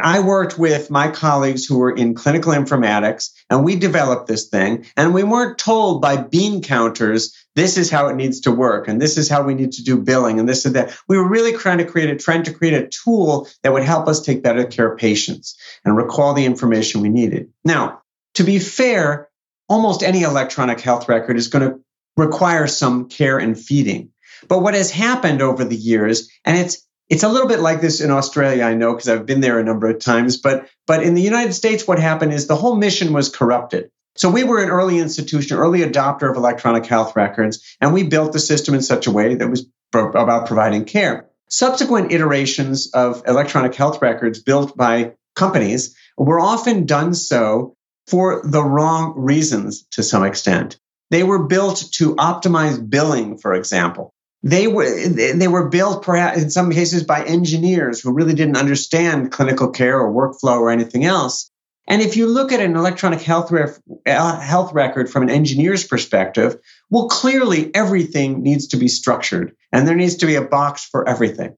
I 0.00 0.20
worked 0.20 0.58
with 0.58 0.90
my 0.90 1.10
colleagues 1.10 1.66
who 1.66 1.78
were 1.78 1.94
in 1.94 2.14
clinical 2.14 2.52
informatics 2.52 3.30
and 3.50 3.64
we 3.64 3.76
developed 3.76 4.26
this 4.26 4.48
thing. 4.48 4.86
And 4.96 5.12
we 5.12 5.22
weren't 5.22 5.58
told 5.58 6.00
by 6.00 6.16
bean 6.16 6.62
counters, 6.62 7.36
this 7.54 7.76
is 7.76 7.90
how 7.90 8.08
it 8.08 8.16
needs 8.16 8.40
to 8.40 8.52
work. 8.52 8.88
And 8.88 9.00
this 9.00 9.18
is 9.18 9.28
how 9.28 9.42
we 9.42 9.54
need 9.54 9.72
to 9.72 9.84
do 9.84 9.98
billing 9.98 10.38
and 10.38 10.48
this 10.48 10.64
and 10.64 10.76
that. 10.76 10.96
We 11.08 11.18
were 11.18 11.28
really 11.28 11.52
trying 11.52 11.78
to 11.78 11.84
create 11.84 12.08
a 12.08 12.16
trying 12.16 12.44
to 12.44 12.54
create 12.54 12.74
a 12.74 12.88
tool 12.88 13.48
that 13.62 13.72
would 13.72 13.82
help 13.82 14.08
us 14.08 14.22
take 14.22 14.42
better 14.42 14.64
care 14.64 14.92
of 14.92 14.98
patients 14.98 15.58
and 15.84 15.96
recall 15.96 16.32
the 16.32 16.46
information 16.46 17.02
we 17.02 17.10
needed. 17.10 17.50
Now, 17.64 18.00
to 18.34 18.44
be 18.44 18.58
fair, 18.58 19.28
almost 19.68 20.02
any 20.02 20.22
electronic 20.22 20.80
health 20.80 21.08
record 21.08 21.36
is 21.36 21.48
going 21.48 21.68
to 21.68 21.80
require 22.16 22.66
some 22.66 23.08
care 23.08 23.38
and 23.38 23.58
feeding. 23.58 24.10
But 24.48 24.60
what 24.60 24.74
has 24.74 24.90
happened 24.90 25.42
over 25.42 25.64
the 25.64 25.76
years, 25.76 26.30
and 26.44 26.56
it's 26.56 26.86
it's 27.12 27.24
a 27.24 27.28
little 27.28 27.46
bit 27.46 27.60
like 27.60 27.82
this 27.82 28.00
in 28.00 28.10
Australia, 28.10 28.64
I 28.64 28.72
know, 28.72 28.94
because 28.94 29.10
I've 29.10 29.26
been 29.26 29.42
there 29.42 29.58
a 29.58 29.64
number 29.64 29.86
of 29.86 29.98
times. 29.98 30.38
But 30.38 30.70
but 30.86 31.02
in 31.02 31.12
the 31.12 31.20
United 31.20 31.52
States, 31.52 31.86
what 31.86 31.98
happened 31.98 32.32
is 32.32 32.46
the 32.46 32.56
whole 32.56 32.74
mission 32.74 33.12
was 33.12 33.28
corrupted. 33.28 33.90
So 34.16 34.30
we 34.30 34.44
were 34.44 34.62
an 34.62 34.70
early 34.70 34.98
institution, 34.98 35.58
early 35.58 35.80
adopter 35.80 36.30
of 36.30 36.38
electronic 36.38 36.86
health 36.86 37.14
records, 37.14 37.76
and 37.82 37.92
we 37.92 38.04
built 38.04 38.32
the 38.32 38.38
system 38.38 38.74
in 38.74 38.80
such 38.80 39.06
a 39.06 39.10
way 39.10 39.34
that 39.34 39.50
was 39.50 39.66
pro- 39.90 40.10
about 40.10 40.46
providing 40.46 40.86
care. 40.86 41.28
Subsequent 41.50 42.12
iterations 42.12 42.90
of 42.94 43.22
electronic 43.26 43.74
health 43.74 44.00
records 44.00 44.42
built 44.42 44.74
by 44.74 45.12
companies 45.36 45.94
were 46.16 46.40
often 46.40 46.86
done 46.86 47.12
so 47.12 47.76
for 48.06 48.40
the 48.42 48.64
wrong 48.64 49.12
reasons 49.16 49.86
to 49.92 50.02
some 50.02 50.24
extent. 50.24 50.78
They 51.10 51.24
were 51.24 51.44
built 51.44 51.90
to 51.96 52.16
optimize 52.16 52.78
billing, 52.88 53.36
for 53.36 53.52
example. 53.52 54.14
They 54.42 54.66
were 54.66 55.08
they 55.08 55.48
were 55.48 55.68
built 55.68 56.02
perhaps 56.02 56.42
in 56.42 56.50
some 56.50 56.70
cases 56.70 57.04
by 57.04 57.24
engineers 57.24 58.00
who 58.00 58.12
really 58.12 58.34
didn't 58.34 58.56
understand 58.56 59.30
clinical 59.30 59.70
care 59.70 60.00
or 60.00 60.12
workflow 60.12 60.58
or 60.58 60.70
anything 60.70 61.04
else. 61.04 61.50
And 61.86 62.00
if 62.00 62.16
you 62.16 62.26
look 62.26 62.52
at 62.52 62.60
an 62.60 62.76
electronic 62.76 63.20
health 63.20 63.50
ref, 63.50 63.78
uh, 64.06 64.40
health 64.40 64.72
record 64.72 65.10
from 65.10 65.24
an 65.24 65.30
engineer's 65.30 65.84
perspective, 65.84 66.56
well, 66.90 67.08
clearly 67.08 67.74
everything 67.74 68.42
needs 68.42 68.68
to 68.68 68.76
be 68.76 68.88
structured, 68.88 69.54
and 69.72 69.86
there 69.86 69.96
needs 69.96 70.16
to 70.16 70.26
be 70.26 70.36
a 70.36 70.42
box 70.42 70.84
for 70.84 71.08
everything. 71.08 71.56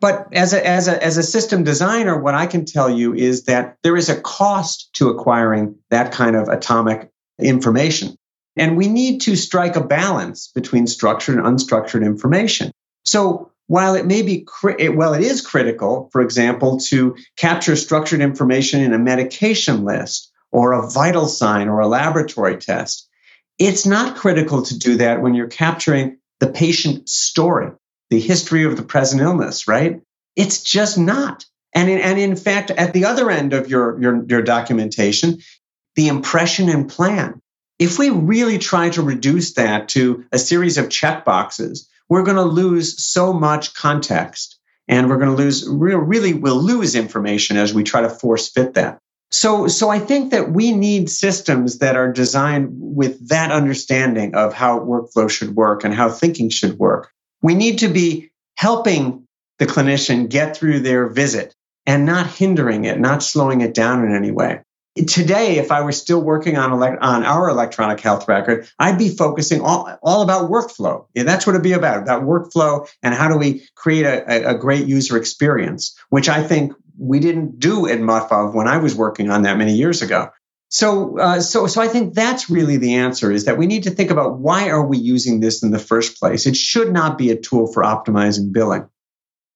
But 0.00 0.28
as 0.32 0.52
a, 0.52 0.66
as 0.66 0.86
a, 0.86 1.02
as 1.02 1.16
a 1.16 1.22
system 1.22 1.64
designer, 1.64 2.20
what 2.20 2.34
I 2.34 2.46
can 2.46 2.64
tell 2.66 2.90
you 2.90 3.14
is 3.14 3.44
that 3.44 3.78
there 3.82 3.96
is 3.96 4.08
a 4.08 4.20
cost 4.20 4.90
to 4.94 5.08
acquiring 5.08 5.76
that 5.90 6.12
kind 6.12 6.36
of 6.36 6.48
atomic 6.48 7.10
information. 7.38 8.16
And 8.56 8.76
we 8.76 8.88
need 8.88 9.22
to 9.22 9.36
strike 9.36 9.76
a 9.76 9.84
balance 9.84 10.48
between 10.54 10.86
structured 10.86 11.38
and 11.38 11.44
unstructured 11.44 12.04
information. 12.04 12.70
So 13.04 13.50
while 13.66 13.94
it 13.94 14.06
may 14.06 14.22
be, 14.22 14.46
well, 14.62 15.14
it 15.14 15.22
is 15.22 15.40
critical, 15.40 16.08
for 16.12 16.20
example, 16.20 16.78
to 16.88 17.16
capture 17.36 17.76
structured 17.76 18.20
information 18.20 18.80
in 18.80 18.92
a 18.92 18.98
medication 18.98 19.84
list 19.84 20.30
or 20.52 20.72
a 20.72 20.88
vital 20.88 21.26
sign 21.26 21.68
or 21.68 21.80
a 21.80 21.88
laboratory 21.88 22.58
test. 22.58 23.08
It's 23.58 23.86
not 23.86 24.16
critical 24.16 24.62
to 24.62 24.78
do 24.78 24.96
that 24.98 25.22
when 25.22 25.34
you're 25.34 25.48
capturing 25.48 26.18
the 26.40 26.48
patient 26.48 27.08
story, 27.08 27.72
the 28.10 28.20
history 28.20 28.64
of 28.64 28.76
the 28.76 28.82
present 28.82 29.22
illness, 29.22 29.66
right? 29.66 30.00
It's 30.36 30.62
just 30.62 30.98
not. 30.98 31.44
And 31.74 31.88
in, 31.88 31.98
and 31.98 32.18
in 32.18 32.36
fact, 32.36 32.70
at 32.70 32.92
the 32.92 33.06
other 33.06 33.30
end 33.30 33.52
of 33.52 33.68
your, 33.68 34.00
your, 34.00 34.24
your 34.28 34.42
documentation, 34.42 35.38
the 35.96 36.08
impression 36.08 36.68
and 36.68 36.88
plan. 36.88 37.40
If 37.78 37.98
we 37.98 38.10
really 38.10 38.58
try 38.58 38.90
to 38.90 39.02
reduce 39.02 39.54
that 39.54 39.88
to 39.90 40.24
a 40.30 40.38
series 40.38 40.78
of 40.78 40.88
checkboxes, 40.88 41.86
we're 42.08 42.22
going 42.22 42.36
to 42.36 42.42
lose 42.42 43.04
so 43.04 43.32
much 43.32 43.74
context 43.74 44.58
and 44.86 45.08
we're 45.08 45.18
going 45.18 45.34
to 45.34 45.42
lose, 45.42 45.66
really 45.68 46.34
we'll 46.34 46.62
lose 46.62 46.94
information 46.94 47.56
as 47.56 47.72
we 47.72 47.82
try 47.82 48.02
to 48.02 48.10
force 48.10 48.50
fit 48.50 48.74
that. 48.74 48.98
So, 49.30 49.66
so 49.66 49.88
I 49.88 49.98
think 49.98 50.30
that 50.30 50.52
we 50.52 50.70
need 50.72 51.10
systems 51.10 51.78
that 51.78 51.96
are 51.96 52.12
designed 52.12 52.68
with 52.70 53.30
that 53.30 53.50
understanding 53.50 54.34
of 54.36 54.54
how 54.54 54.78
workflow 54.78 55.28
should 55.28 55.56
work 55.56 55.82
and 55.82 55.92
how 55.92 56.10
thinking 56.10 56.50
should 56.50 56.78
work. 56.78 57.10
We 57.42 57.54
need 57.54 57.80
to 57.80 57.88
be 57.88 58.30
helping 58.56 59.26
the 59.58 59.66
clinician 59.66 60.28
get 60.28 60.56
through 60.56 60.80
their 60.80 61.08
visit 61.08 61.54
and 61.86 62.06
not 62.06 62.28
hindering 62.28 62.84
it, 62.84 63.00
not 63.00 63.22
slowing 63.22 63.60
it 63.60 63.74
down 63.74 64.04
in 64.04 64.14
any 64.14 64.30
way. 64.30 64.60
Today, 65.08 65.58
if 65.58 65.72
I 65.72 65.80
were 65.80 65.90
still 65.90 66.22
working 66.22 66.56
on, 66.56 66.72
on 66.72 67.24
our 67.24 67.48
electronic 67.48 67.98
health 67.98 68.28
record, 68.28 68.68
I'd 68.78 68.96
be 68.96 69.08
focusing 69.08 69.60
all, 69.60 69.98
all 70.02 70.22
about 70.22 70.48
workflow. 70.48 71.06
Yeah, 71.14 71.24
that's 71.24 71.46
what 71.46 71.54
it'd 71.54 71.64
be 71.64 71.72
about, 71.72 72.02
about 72.02 72.22
workflow 72.22 72.88
and 73.02 73.12
how 73.12 73.28
do 73.28 73.36
we 73.36 73.66
create 73.74 74.04
a, 74.04 74.50
a 74.50 74.54
great 74.56 74.86
user 74.86 75.16
experience, 75.16 75.98
which 76.10 76.28
I 76.28 76.44
think 76.44 76.74
we 76.96 77.18
didn't 77.18 77.58
do 77.58 77.88
at 77.88 77.98
Mutfov 77.98 78.54
when 78.54 78.68
I 78.68 78.76
was 78.76 78.94
working 78.94 79.30
on 79.30 79.42
that 79.42 79.58
many 79.58 79.74
years 79.74 80.00
ago. 80.00 80.30
So, 80.68 81.18
uh, 81.18 81.40
so, 81.40 81.66
so 81.66 81.82
I 81.82 81.88
think 81.88 82.14
that's 82.14 82.48
really 82.48 82.76
the 82.76 82.94
answer: 82.94 83.30
is 83.30 83.44
that 83.44 83.58
we 83.58 83.66
need 83.66 83.84
to 83.84 83.90
think 83.90 84.10
about 84.10 84.38
why 84.38 84.70
are 84.70 84.84
we 84.84 84.98
using 84.98 85.40
this 85.40 85.62
in 85.62 85.70
the 85.70 85.78
first 85.78 86.18
place. 86.18 86.46
It 86.46 86.56
should 86.56 86.92
not 86.92 87.16
be 87.16 87.30
a 87.30 87.36
tool 87.36 87.72
for 87.72 87.82
optimizing 87.82 88.52
billing. 88.52 88.88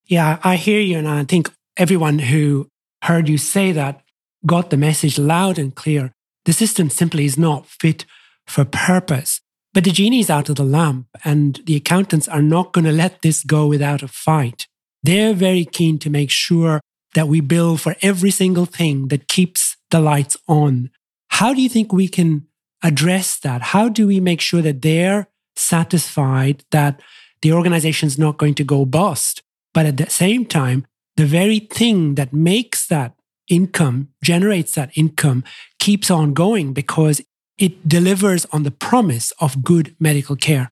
Yeah, 0.07 0.38
I 0.45 0.57
hear 0.57 0.80
you, 0.80 0.99
and 0.99 1.09
I 1.09 1.25
think 1.25 1.52
everyone 1.76 2.18
who 2.18 2.68
heard 3.02 3.28
you 3.28 3.38
say 3.38 3.73
that 3.73 4.00
got 4.47 4.71
the 4.71 4.76
message 4.76 5.18
loud 5.18 5.59
and 5.59 5.75
clear. 5.75 6.12
The 6.45 6.52
system 6.52 6.90
simply 6.90 7.25
is 7.25 7.38
not 7.38 7.66
fit 7.66 8.04
for 8.47 8.64
purpose. 8.64 9.40
But 9.75 9.85
the 9.85 9.90
genie's 9.90 10.30
out 10.30 10.49
of 10.49 10.57
the 10.57 10.64
lamp, 10.64 11.07
and 11.25 11.61
the 11.66 11.76
accountants 11.76 12.26
are 12.26 12.42
not 12.42 12.73
going 12.73 12.87
to 12.87 12.92
let 12.92 13.23
this 13.23 13.45
go 13.45 13.66
without 13.66 14.02
a 14.02 14.09
fight. 14.09 14.66
They're 15.02 15.35
very 15.35 15.64
keen 15.64 15.99
to 16.00 16.11
make 16.11 16.30
sure 16.30 16.80
that 17.14 17.28
we 17.28 17.40
bill 17.40 17.76
for 17.76 17.95
every 18.02 18.30
single 18.30 18.66
thing 18.66 19.09
that 19.09 19.28
keeps 19.28 19.76
the 19.90 20.00
lights 20.00 20.37
on. 20.47 20.90
How 21.28 21.54
do 21.54 21.62
you 21.62 21.68
think 21.68 21.92
we 21.92 22.09
can 22.09 22.47
address 22.83 23.38
that? 23.40 23.62
How 23.62 23.88
do 23.88 24.07
we 24.07 24.21
make 24.21 24.40
sure 24.40 24.62
that 24.62 24.83
they're 24.83 25.28
satisfied 25.57 26.64
that 26.71 27.00
the 27.42 27.52
organization's 27.52 28.18
not 28.18 28.38
going 28.38 28.54
to 28.54 28.64
go 28.64 28.85
bust? 28.85 29.42
But 29.75 29.87
at 29.87 29.97
the 29.97 30.11
same 30.11 30.47
time, 30.47 30.87
the 31.16 31.26
very 31.26 31.59
thing 31.59 32.14
that 32.14 32.33
makes 32.33 32.87
that 32.87 33.14
income, 33.49 34.09
generates 34.23 34.75
that 34.75 34.90
income, 34.97 35.45
keeps 35.78 36.11
on 36.11 36.35
going 36.35 36.73
because 36.73 37.21
it 37.59 37.88
delivers 37.88 38.47
on 38.47 38.62
the 38.62 38.71
promise 38.71 39.33
of 39.40 39.64
good 39.64 39.95
medical 39.99 40.37
care. 40.37 40.71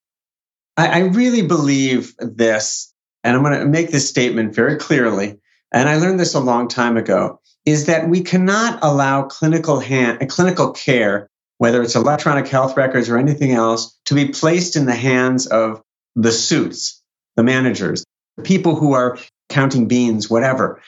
I, 0.77 0.87
I 0.87 0.99
really 1.09 1.43
believe 1.43 2.15
this, 2.19 2.93
and 3.25 3.37
I'm 3.37 3.43
going 3.43 3.59
to 3.59 3.67
make 3.67 3.91
this 3.91 4.09
statement 4.09 4.55
very 4.55 4.77
clearly. 4.77 5.39
And 5.73 5.89
I 5.89 5.97
learned 5.97 6.21
this 6.21 6.35
a 6.35 6.41
long 6.41 6.69
time 6.69 6.97
ago 6.97 7.41
is 7.65 7.87
that 7.87 8.09
we 8.09 8.23
cannot 8.23 8.79
allow 8.83 9.25
clinical 9.25 9.81
hand, 9.81 10.29
clinical 10.31 10.71
care, 10.71 11.29
whether 11.59 11.83
it's 11.83 11.97
electronic 11.97 12.47
health 12.47 12.77
records 12.77 13.09
or 13.09 13.19
anything 13.19 13.51
else, 13.51 13.99
to 14.05 14.15
be 14.15 14.29
placed 14.29 14.77
in 14.77 14.87
the 14.87 14.95
hands 14.95 15.47
of 15.47 15.83
the 16.15 16.31
suits, 16.31 17.03
the 17.35 17.43
managers, 17.43 18.05
the 18.37 18.45
people 18.45 18.77
who 18.77 18.93
are 18.93 19.19
counting 19.49 19.89
beans, 19.89 20.31
whatever. 20.31 20.81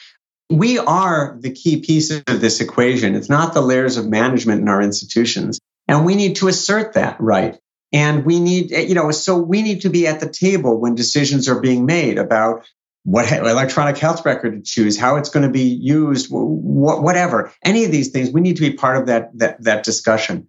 We 0.50 0.78
are 0.78 1.36
the 1.38 1.50
key 1.50 1.80
pieces 1.80 2.22
of 2.26 2.40
this 2.40 2.60
equation. 2.60 3.14
It's 3.14 3.28
not 3.28 3.54
the 3.54 3.60
layers 3.60 3.96
of 3.96 4.08
management 4.08 4.62
in 4.62 4.68
our 4.68 4.80
institutions. 4.80 5.60
And 5.86 6.04
we 6.04 6.14
need 6.14 6.36
to 6.36 6.48
assert 6.48 6.94
that 6.94 7.20
right. 7.20 7.58
And 7.92 8.24
we 8.24 8.40
need, 8.40 8.70
you 8.70 8.94
know, 8.94 9.10
so 9.10 9.38
we 9.38 9.62
need 9.62 9.82
to 9.82 9.90
be 9.90 10.06
at 10.06 10.20
the 10.20 10.28
table 10.28 10.78
when 10.78 10.94
decisions 10.94 11.48
are 11.48 11.60
being 11.60 11.86
made 11.86 12.18
about 12.18 12.66
what 13.04 13.30
electronic 13.32 13.96
health 13.96 14.26
record 14.26 14.52
to 14.52 14.60
choose, 14.60 14.98
how 14.98 15.16
it's 15.16 15.30
going 15.30 15.46
to 15.46 15.52
be 15.52 15.62
used, 15.62 16.28
whatever. 16.30 17.52
Any 17.64 17.86
of 17.86 17.90
these 17.90 18.10
things, 18.10 18.30
we 18.30 18.42
need 18.42 18.56
to 18.56 18.62
be 18.62 18.74
part 18.74 18.98
of 18.98 19.06
that, 19.06 19.30
that, 19.38 19.62
that 19.64 19.84
discussion. 19.84 20.48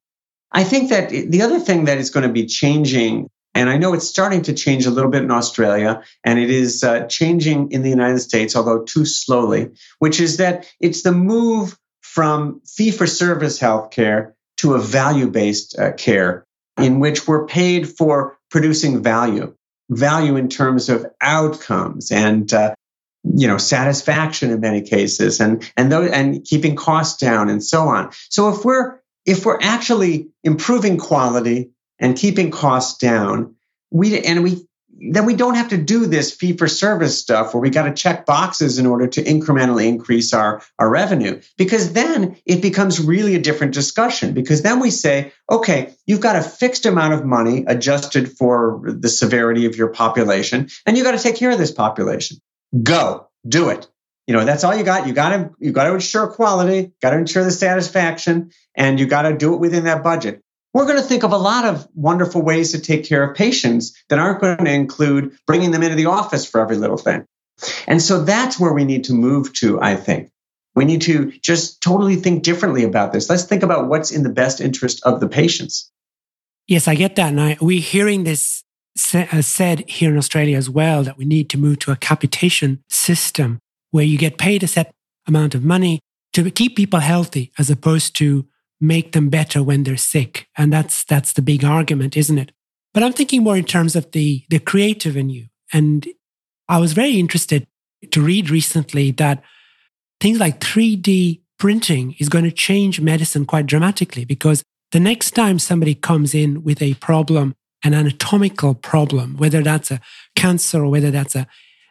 I 0.51 0.65
think 0.65 0.89
that 0.89 1.10
the 1.10 1.41
other 1.44 1.60
thing 1.60 1.86
that 1.86 2.00
is 2.00 2.10
going 2.10 2.27
to 2.27 2.34
be 2.34 2.48
changing 2.48 3.29
and 3.56 3.70
I 3.70 3.77
know 3.77 3.94
it's 3.94 4.08
starting 4.08 4.44
to 4.44 4.53
change 4.53 4.86
a 4.86 4.91
little 4.91 5.10
bit 5.10 5.24
in 5.24 5.32
Australia, 5.32 6.03
and 6.24 6.39
it 6.39 6.50
is 6.50 6.84
uh, 6.84 7.08
changing 7.08 7.72
in 7.72 7.82
the 7.82 7.89
United 7.89 8.20
States, 8.20 8.56
although 8.56 8.84
too 8.84 9.06
slowly, 9.06 9.72
which 10.00 10.20
is 10.20 10.38
that 10.38 10.72
it's 10.79 11.01
the 11.01 11.12
move 11.12 11.77
from 12.01 12.62
fee 12.65 12.91
for 12.91 13.08
service 13.08 13.60
healthcare 13.60 14.34
to 14.58 14.74
a 14.74 14.79
value 14.79 15.27
based 15.27 15.77
uh, 15.79 15.94
care 15.94 16.46
in 16.77 17.00
which 17.00 17.27
we're 17.27 17.46
paid 17.46 17.89
for 17.89 18.38
producing 18.50 19.03
value, 19.03 19.56
value 19.89 20.36
in 20.36 20.50
terms 20.50 20.89
of 20.89 21.06
outcomes 21.22 22.12
and 22.12 22.53
uh, 22.53 22.74
you 23.24 23.48
know 23.48 23.58
satisfaction 23.58 24.51
in 24.51 24.60
many 24.60 24.82
cases 24.82 25.39
and 25.39 25.70
and 25.75 25.91
those, 25.91 26.12
and 26.12 26.46
keeping 26.46 26.75
costs 26.75 27.20
down 27.20 27.50
and 27.50 27.63
so 27.63 27.88
on. 27.88 28.12
So 28.29 28.50
if 28.50 28.63
we're 28.63 29.00
if 29.25 29.46
we're 29.46 29.60
actually 29.62 30.29
improving 30.44 30.98
quality 30.98 31.72
and 32.00 32.18
keeping 32.18 32.51
costs 32.51 32.98
down. 32.98 33.56
We 33.91 34.20
and 34.22 34.44
we 34.44 34.68
then 35.01 35.25
we 35.25 35.36
don't 35.36 35.56
have 35.56 35.70
to 35.70 35.77
do 35.77 36.06
this 36.06 36.34
fee 36.34 36.58
for 36.58 36.68
service 36.68 37.18
stuff 37.18 37.53
where 37.53 37.62
we 37.62 37.70
got 37.70 37.84
to 37.84 37.94
check 37.94 38.25
boxes 38.25 38.79
in 38.79 38.86
order 38.86 39.08
to 39.08 39.24
incrementally 39.24 39.88
increase 39.88 40.34
our, 40.34 40.62
our 40.77 40.89
revenue. 40.89 41.41
Because 41.58 41.94
then 41.94 42.38
it 42.46 42.62
becomes 42.62 43.00
really 43.00 43.36
a 43.36 43.41
different 43.41 43.74
discussion. 43.74 44.34
Because 44.34 44.62
then 44.62 44.79
we 44.79 44.91
say, 44.91 45.32
okay, 45.50 45.94
you've 46.06 46.22
got 46.22 46.36
a 46.36 46.41
fixed 46.41 46.86
amount 46.86 47.13
of 47.13 47.25
money 47.25 47.63
adjusted 47.68 48.32
for 48.38 48.82
the 48.86 49.10
severity 49.10 49.65
of 49.65 49.75
your 49.75 49.89
population, 49.89 50.70
and 50.86 50.98
you 50.98 51.03
got 51.03 51.12
to 51.12 51.24
take 51.24 51.36
care 51.36 51.51
of 51.51 51.58
this 51.58 51.72
population. 51.72 52.38
Go, 52.84 53.27
do 53.48 53.70
it. 53.70 53.88
You 54.27 54.34
know, 54.36 54.46
that's 54.46 54.63
all 54.63 54.75
you 54.75 54.84
got. 54.84 55.08
You 55.08 55.13
got 55.13 55.29
to 55.29 55.50
you 55.60 55.72
got 55.72 55.86
to 55.86 55.94
ensure 55.94 56.27
quality, 56.27 56.91
got 57.01 57.12
to 57.12 57.18
ensure 57.18 57.44
the 57.44 57.51
satisfaction, 57.51 58.51
and 58.75 59.00
you 59.00 59.08
got 59.08 59.24
to 59.24 59.36
do 59.36 59.56
it 59.56 59.60
within 59.60 59.86
that 59.86 60.03
budget 60.03 60.44
we're 60.73 60.85
going 60.85 60.97
to 60.97 61.03
think 61.03 61.23
of 61.23 61.31
a 61.31 61.38
lot 61.38 61.65
of 61.65 61.88
wonderful 61.93 62.41
ways 62.41 62.71
to 62.71 62.79
take 62.79 63.05
care 63.05 63.23
of 63.23 63.35
patients 63.35 63.97
that 64.09 64.19
aren't 64.19 64.41
going 64.41 64.65
to 64.65 64.71
include 64.71 65.38
bringing 65.47 65.71
them 65.71 65.83
into 65.83 65.95
the 65.95 66.05
office 66.05 66.45
for 66.45 66.61
every 66.61 66.77
little 66.77 66.97
thing. 66.97 67.25
And 67.88 68.01
so 68.01 68.23
that's 68.23 68.59
where 68.59 68.73
we 68.73 68.85
need 68.85 69.05
to 69.05 69.13
move 69.13 69.53
to, 69.53 69.81
I 69.81 69.95
think. 69.95 70.29
We 70.75 70.85
need 70.85 71.01
to 71.03 71.31
just 71.41 71.81
totally 71.81 72.15
think 72.15 72.43
differently 72.43 72.83
about 72.83 73.11
this. 73.11 73.29
Let's 73.29 73.43
think 73.43 73.63
about 73.63 73.88
what's 73.88 74.11
in 74.11 74.23
the 74.23 74.29
best 74.29 74.61
interest 74.61 75.01
of 75.03 75.19
the 75.19 75.27
patients. 75.27 75.91
Yes, 76.67 76.88
I 76.88 76.95
get 76.95 77.15
that. 77.15 77.33
And 77.33 77.59
we're 77.59 77.81
hearing 77.81 78.23
this 78.23 78.63
uh, 79.13 79.41
said 79.41 79.89
here 79.89 80.11
in 80.11 80.17
Australia 80.17 80.55
as 80.55 80.69
well 80.69 81.03
that 81.03 81.17
we 81.17 81.25
need 81.25 81.49
to 81.49 81.57
move 81.57 81.79
to 81.79 81.91
a 81.91 81.95
capitation 81.95 82.83
system 82.89 83.59
where 83.91 84.05
you 84.05 84.17
get 84.17 84.38
paid 84.38 84.63
a 84.63 84.67
set 84.67 84.93
amount 85.27 85.55
of 85.55 85.63
money 85.63 85.99
to 86.33 86.49
keep 86.51 86.75
people 86.75 86.99
healthy 86.99 87.51
as 87.57 87.69
opposed 87.69 88.15
to 88.17 88.45
make 88.81 89.12
them 89.12 89.29
better 89.29 89.62
when 89.62 89.83
they're 89.83 89.98
sick. 89.98 90.48
And 90.57 90.71
that's 90.71 91.03
that's 91.03 91.33
the 91.33 91.41
big 91.41 91.63
argument, 91.63 92.15
isn't 92.15 92.38
it? 92.38 92.51
But 92.93 93.03
I'm 93.03 93.13
thinking 93.13 93.43
more 93.43 93.57
in 93.57 93.65
terms 93.65 93.95
of 93.95 94.12
the 94.12 94.43
the 94.50 94.59
creative 94.59 95.17
in 95.17 95.29
you. 95.29 95.48
And 95.74 96.07
I 96.67 96.79
was 96.79 96.93
very 96.93 97.19
interested 97.19 97.67
to 98.12 98.21
read 98.21 98.50
recently 98.50 99.12
that 99.12 99.43
things 100.19 100.39
like 100.39 100.59
3D 100.59 101.41
printing 101.57 102.15
is 102.19 102.29
going 102.29 102.45
to 102.45 102.51
change 102.51 103.01
medicine 103.01 103.45
quite 103.45 103.65
dramatically 103.65 104.25
because 104.25 104.63
the 104.91 105.00
next 105.00 105.31
time 105.31 105.59
somebody 105.59 105.93
comes 105.93 106.33
in 106.33 106.63
with 106.63 106.81
a 106.81 106.95
problem, 106.95 107.55
an 107.83 107.93
anatomical 107.93 108.74
problem, 108.74 109.36
whether 109.38 109.62
that's 109.62 109.91
a 109.91 110.00
cancer 110.36 110.83
or 110.83 110.89
whether 110.89 111.12
that's 111.12 111.36
a, 111.36 111.48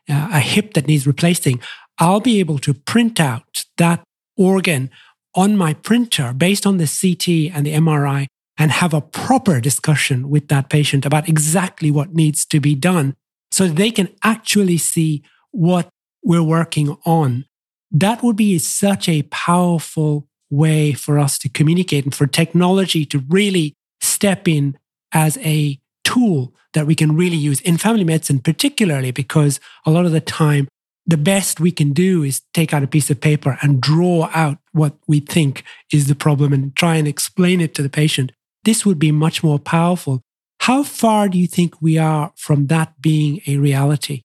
uh, 0.09 0.31
a 0.33 0.41
hip 0.41 0.75
that 0.75 0.87
needs 0.87 1.07
replacing, 1.07 1.61
I'll 1.99 2.21
be 2.21 2.41
able 2.41 2.59
to 2.61 2.75
print 2.75 3.21
out 3.21 3.65
that 3.77 4.03
organ 4.37 4.91
on 5.35 5.57
my 5.57 5.75
printer 5.75 6.33
based 6.33 6.67
on 6.67 6.79
the 6.79 6.87
CT 6.87 7.55
and 7.55 7.67
the 7.67 7.75
MRI 7.75 8.27
and 8.57 8.73
have 8.73 8.93
a 8.93 9.01
proper 9.01 9.61
discussion 9.61 10.29
with 10.29 10.49
that 10.49 10.69
patient 10.69 11.07
about 11.07 11.29
exactly 11.29 11.91
what 11.91 12.15
needs 12.15 12.45
to 12.47 12.61
be 12.61 12.75
done 12.75 13.15
so 13.51 13.69
they 13.69 13.91
can 13.91 14.09
actually 14.25 14.77
see 14.77 15.23
what 15.53 15.89
we're 16.25 16.43
working 16.43 16.97
on. 17.07 17.45
That 17.91 18.23
would 18.23 18.37
be 18.37 18.59
such 18.59 19.09
a 19.09 19.23
powerful 19.23 20.27
way 20.51 20.93
for 20.93 21.19
us 21.19 21.39
to 21.39 21.49
communicate 21.49 22.05
and 22.05 22.15
for 22.15 22.27
technology 22.27 23.05
to 23.07 23.25
really 23.29 23.75
step 24.01 24.49
in 24.49 24.77
as 25.13 25.39
a 25.39 25.79
tool 26.05 26.55
that 26.75 26.87
we 26.87 26.95
can 26.95 27.17
really 27.17 27.37
use 27.37 27.61
in 27.63 27.79
family 27.79 28.05
medicine, 28.05 28.41
particularly 28.41 29.11
because 29.11 29.61
a 29.87 29.91
lot 29.91 30.07
of 30.07 30.13
the 30.13 30.21
time 30.21 30.69
the 31.09 31.17
best 31.17 31.59
we 31.59 31.73
can 31.73 31.95
do 31.95 32.23
is 32.23 32.43
take 32.53 32.75
out 32.75 32.83
a 32.83 32.87
piece 32.87 33.09
of 33.09 33.19
paper 33.19 33.57
and 33.63 33.81
draw 33.81 34.31
out 34.35 34.59
what 34.73 34.95
we 35.09 35.21
think 35.21 35.65
is 35.91 36.07
the 36.07 36.15
problem 36.15 36.53
and 36.53 36.77
try 36.77 36.97
and 36.97 37.09
explain 37.09 37.63
it 37.63 37.75
to 37.75 37.83
the 37.83 37.89
patient. 37.89 38.31
This 38.65 38.85
would 38.85 38.99
be 38.99 39.11
much 39.11 39.43
more 39.43 39.59
powerful. 39.59 40.21
How 40.61 40.83
far 40.83 41.31
do 41.31 41.39
you 41.39 41.47
think 41.47 41.81
we 41.81 41.97
are 41.97 42.33
from 42.37 42.67
that 42.67 43.01
being 43.01 43.41
a 43.47 43.57
reality? 43.57 44.23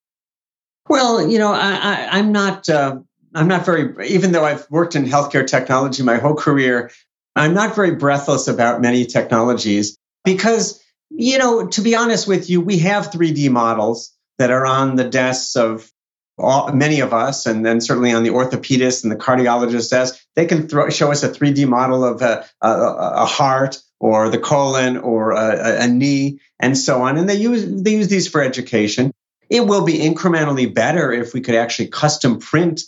Well, 0.90 1.26
you 1.26 1.40
know, 1.40 1.54
I, 1.54 2.20
am 2.20 2.34
not. 2.34 2.68
Uh, 2.68 3.00
I'm 3.34 3.48
not 3.48 3.66
very. 3.66 4.10
Even 4.10 4.34
though 4.34 4.44
I've 4.44 4.70
worked 4.70 4.98
in 4.98 5.06
healthcare 5.06 5.48
technology 5.48 6.04
my 6.04 6.18
whole 6.18 6.36
career, 6.36 6.92
I'm 7.38 7.54
not 7.54 7.76
very 7.76 7.96
breathless 7.96 8.50
about 8.50 8.82
many 8.82 9.06
technologies 9.06 9.98
because, 10.26 10.84
you 11.12 11.38
know, 11.38 11.68
to 11.68 11.82
be 11.82 11.96
honest 11.96 12.28
with 12.28 12.50
you, 12.50 12.60
we 12.60 12.80
have 12.80 13.12
3D 13.12 13.50
models 13.50 14.12
that 14.38 14.52
are 14.52 14.66
on 14.66 14.98
the 14.98 15.06
desks 15.06 15.56
of 15.56 15.90
all, 16.38 16.72
many 16.74 17.00
of 17.02 17.14
us, 17.14 17.46
and 17.46 17.66
then 17.66 17.80
certainly 17.80 18.12
on 18.12 18.24
the 18.24 18.30
orthopedist 18.30 19.04
and 19.04 19.12
the 19.12 19.16
cardiologist 19.16 19.90
desk, 19.90 20.20
they 20.36 20.46
can 20.46 20.68
throw, 20.68 20.90
show 20.90 21.12
us 21.12 21.24
a 21.24 21.30
3D 21.30 21.68
model 21.68 22.04
of 22.04 22.22
a, 22.22 22.46
a, 22.62 22.70
a 22.70 23.26
heart 23.26 23.78
or 24.00 24.30
the 24.30 24.40
colon 24.40 24.98
or 24.98 25.32
a, 25.32 25.84
a, 25.84 25.88
knee 25.88 26.40
and 26.60 26.78
so 26.78 27.04
on. 27.04 27.18
And 27.18 27.30
they 27.30 27.36
use 27.36 27.66
they 27.84 27.96
use 27.96 28.08
these 28.08 28.28
for 28.28 28.42
education. 28.42 29.14
It 29.50 29.62
will 29.62 29.86
be 29.86 30.00
incrementally 30.00 30.74
better 30.74 31.12
if 31.12 31.34
we 31.34 31.42
could 31.42 31.56
actually 31.56 31.88
custom 31.88 32.40
print 32.40 32.82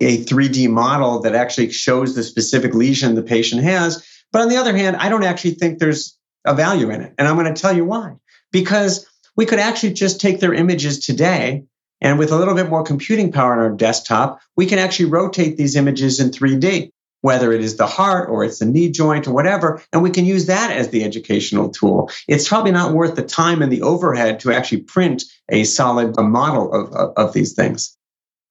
a 0.00 0.24
3D 0.24 0.68
model 0.68 1.20
that 1.20 1.34
actually 1.34 1.70
shows 1.70 2.14
the 2.14 2.22
specific 2.22 2.74
lesion 2.74 3.14
the 3.14 3.22
patient 3.22 3.62
has. 3.62 4.06
But 4.30 4.42
on 4.42 4.48
the 4.48 4.56
other 4.56 4.76
hand, 4.76 4.96
I 4.96 5.08
don't 5.08 5.24
actually 5.24 5.52
think 5.52 5.78
there's 5.78 6.16
a 6.44 6.54
value 6.54 6.90
in 6.90 7.02
it. 7.02 7.14
And 7.18 7.28
I'm 7.28 7.36
going 7.36 7.52
to 7.52 7.60
tell 7.60 7.74
you 7.74 7.84
why. 7.84 8.16
Because 8.50 9.06
we 9.36 9.46
could 9.46 9.58
actually 9.58 9.94
just 9.94 10.20
take 10.20 10.40
their 10.40 10.54
images 10.54 11.00
today 11.00 11.64
and 12.02 12.18
with 12.18 12.32
a 12.32 12.36
little 12.36 12.54
bit 12.54 12.68
more 12.68 12.82
computing 12.82 13.32
power 13.32 13.52
on 13.52 13.58
our 13.60 13.70
desktop, 13.70 14.40
we 14.56 14.66
can 14.66 14.78
actually 14.78 15.06
rotate 15.06 15.56
these 15.56 15.76
images 15.76 16.18
in 16.20 16.30
3D, 16.30 16.90
whether 17.20 17.52
it 17.52 17.62
is 17.62 17.76
the 17.76 17.86
heart 17.86 18.28
or 18.28 18.44
it's 18.44 18.58
the 18.58 18.66
knee 18.66 18.90
joint 18.90 19.28
or 19.28 19.32
whatever. 19.32 19.80
And 19.92 20.02
we 20.02 20.10
can 20.10 20.26
use 20.26 20.46
that 20.46 20.72
as 20.72 20.88
the 20.88 21.04
educational 21.04 21.70
tool. 21.70 22.10
It's 22.26 22.48
probably 22.48 22.72
not 22.72 22.92
worth 22.92 23.14
the 23.14 23.22
time 23.22 23.62
and 23.62 23.70
the 23.72 23.82
overhead 23.82 24.40
to 24.40 24.52
actually 24.52 24.82
print 24.82 25.22
a 25.48 25.62
solid 25.62 26.18
a 26.18 26.22
model 26.22 26.74
of, 26.74 26.92
of, 26.92 27.12
of 27.16 27.32
these 27.32 27.54
things. 27.54 27.96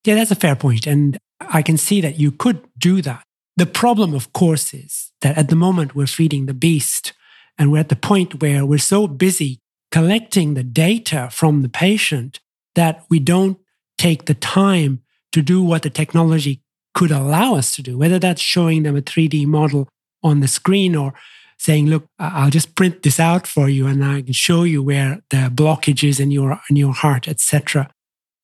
Yeah, 0.04 0.14
that's 0.14 0.30
a 0.30 0.36
fair 0.36 0.56
point. 0.56 0.86
And 0.86 1.18
I 1.38 1.60
can 1.60 1.76
see 1.76 2.00
that 2.00 2.18
you 2.18 2.32
could 2.32 2.66
do 2.78 3.02
that. 3.02 3.22
The 3.58 3.66
problem, 3.66 4.14
of 4.14 4.32
course, 4.32 4.72
is 4.72 5.12
that 5.20 5.36
at 5.36 5.50
the 5.50 5.56
moment 5.56 5.94
we're 5.94 6.06
feeding 6.06 6.46
the 6.46 6.54
beast 6.54 7.12
and 7.58 7.70
we're 7.70 7.80
at 7.80 7.90
the 7.90 7.96
point 7.96 8.40
where 8.40 8.64
we're 8.64 8.78
so 8.78 9.06
busy 9.06 9.58
collecting 9.90 10.54
the 10.54 10.64
data 10.64 11.28
from 11.30 11.60
the 11.60 11.68
patient 11.68 12.40
that 12.74 13.04
we 13.08 13.18
don't 13.18 13.58
take 13.98 14.24
the 14.24 14.34
time 14.34 15.02
to 15.32 15.42
do 15.42 15.62
what 15.62 15.82
the 15.82 15.90
technology 15.90 16.62
could 16.94 17.10
allow 17.10 17.54
us 17.54 17.74
to 17.76 17.82
do, 17.82 17.96
whether 17.96 18.18
that's 18.18 18.40
showing 18.40 18.82
them 18.82 18.96
a 18.96 19.02
3D 19.02 19.46
model 19.46 19.88
on 20.22 20.40
the 20.40 20.48
screen 20.48 20.94
or 20.94 21.14
saying, 21.58 21.86
look, 21.86 22.06
I'll 22.18 22.50
just 22.50 22.74
print 22.74 23.02
this 23.02 23.20
out 23.20 23.46
for 23.46 23.68
you 23.68 23.86
and 23.86 24.04
I 24.04 24.22
can 24.22 24.32
show 24.32 24.64
you 24.64 24.82
where 24.82 25.20
the 25.30 25.50
blockage 25.54 26.06
is 26.06 26.18
in 26.18 26.30
your, 26.30 26.60
in 26.68 26.76
your 26.76 26.92
heart, 26.92 27.28
etc. 27.28 27.88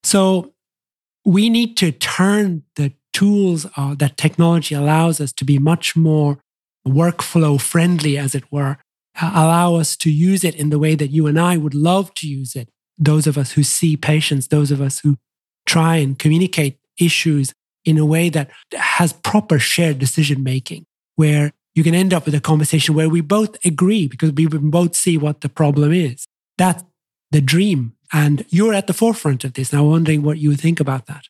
So 0.04 0.54
we 1.24 1.50
need 1.50 1.76
to 1.78 1.90
turn 1.92 2.62
the 2.76 2.92
tools 3.12 3.66
uh, 3.76 3.94
that 3.96 4.16
technology 4.16 4.74
allows 4.74 5.20
us 5.20 5.32
to 5.32 5.44
be 5.44 5.58
much 5.58 5.96
more 5.96 6.38
workflow 6.86 7.60
friendly, 7.60 8.16
as 8.16 8.34
it 8.34 8.50
were, 8.52 8.78
uh, 9.20 9.32
allow 9.34 9.74
us 9.74 9.96
to 9.96 10.10
use 10.10 10.44
it 10.44 10.54
in 10.54 10.70
the 10.70 10.78
way 10.78 10.94
that 10.94 11.10
you 11.10 11.26
and 11.26 11.38
I 11.38 11.56
would 11.56 11.74
love 11.74 12.14
to 12.14 12.28
use 12.28 12.54
it 12.54 12.68
those 12.98 13.26
of 13.26 13.38
us 13.38 13.52
who 13.52 13.62
see 13.62 13.96
patients, 13.96 14.48
those 14.48 14.70
of 14.70 14.80
us 14.80 15.00
who 15.00 15.16
try 15.66 15.96
and 15.96 16.18
communicate 16.18 16.78
issues 16.98 17.52
in 17.84 17.98
a 17.98 18.04
way 18.04 18.28
that 18.28 18.50
has 18.74 19.12
proper 19.12 19.58
shared 19.58 19.98
decision 19.98 20.42
making, 20.42 20.84
where 21.16 21.52
you 21.74 21.84
can 21.84 21.94
end 21.94 22.12
up 22.12 22.24
with 22.24 22.34
a 22.34 22.40
conversation 22.40 22.94
where 22.94 23.08
we 23.08 23.20
both 23.20 23.56
agree 23.64 24.08
because 24.08 24.32
we 24.32 24.46
both 24.46 24.96
see 24.96 25.16
what 25.16 25.42
the 25.42 25.48
problem 25.48 25.92
is. 25.92 26.26
That's 26.56 26.82
the 27.30 27.40
dream. 27.40 27.94
And 28.12 28.44
you're 28.48 28.74
at 28.74 28.86
the 28.86 28.94
forefront 28.94 29.44
of 29.44 29.52
this. 29.52 29.72
Now, 29.72 29.84
I'm 29.84 29.90
wondering 29.90 30.22
what 30.22 30.38
you 30.38 30.56
think 30.56 30.80
about 30.80 31.06
that. 31.06 31.24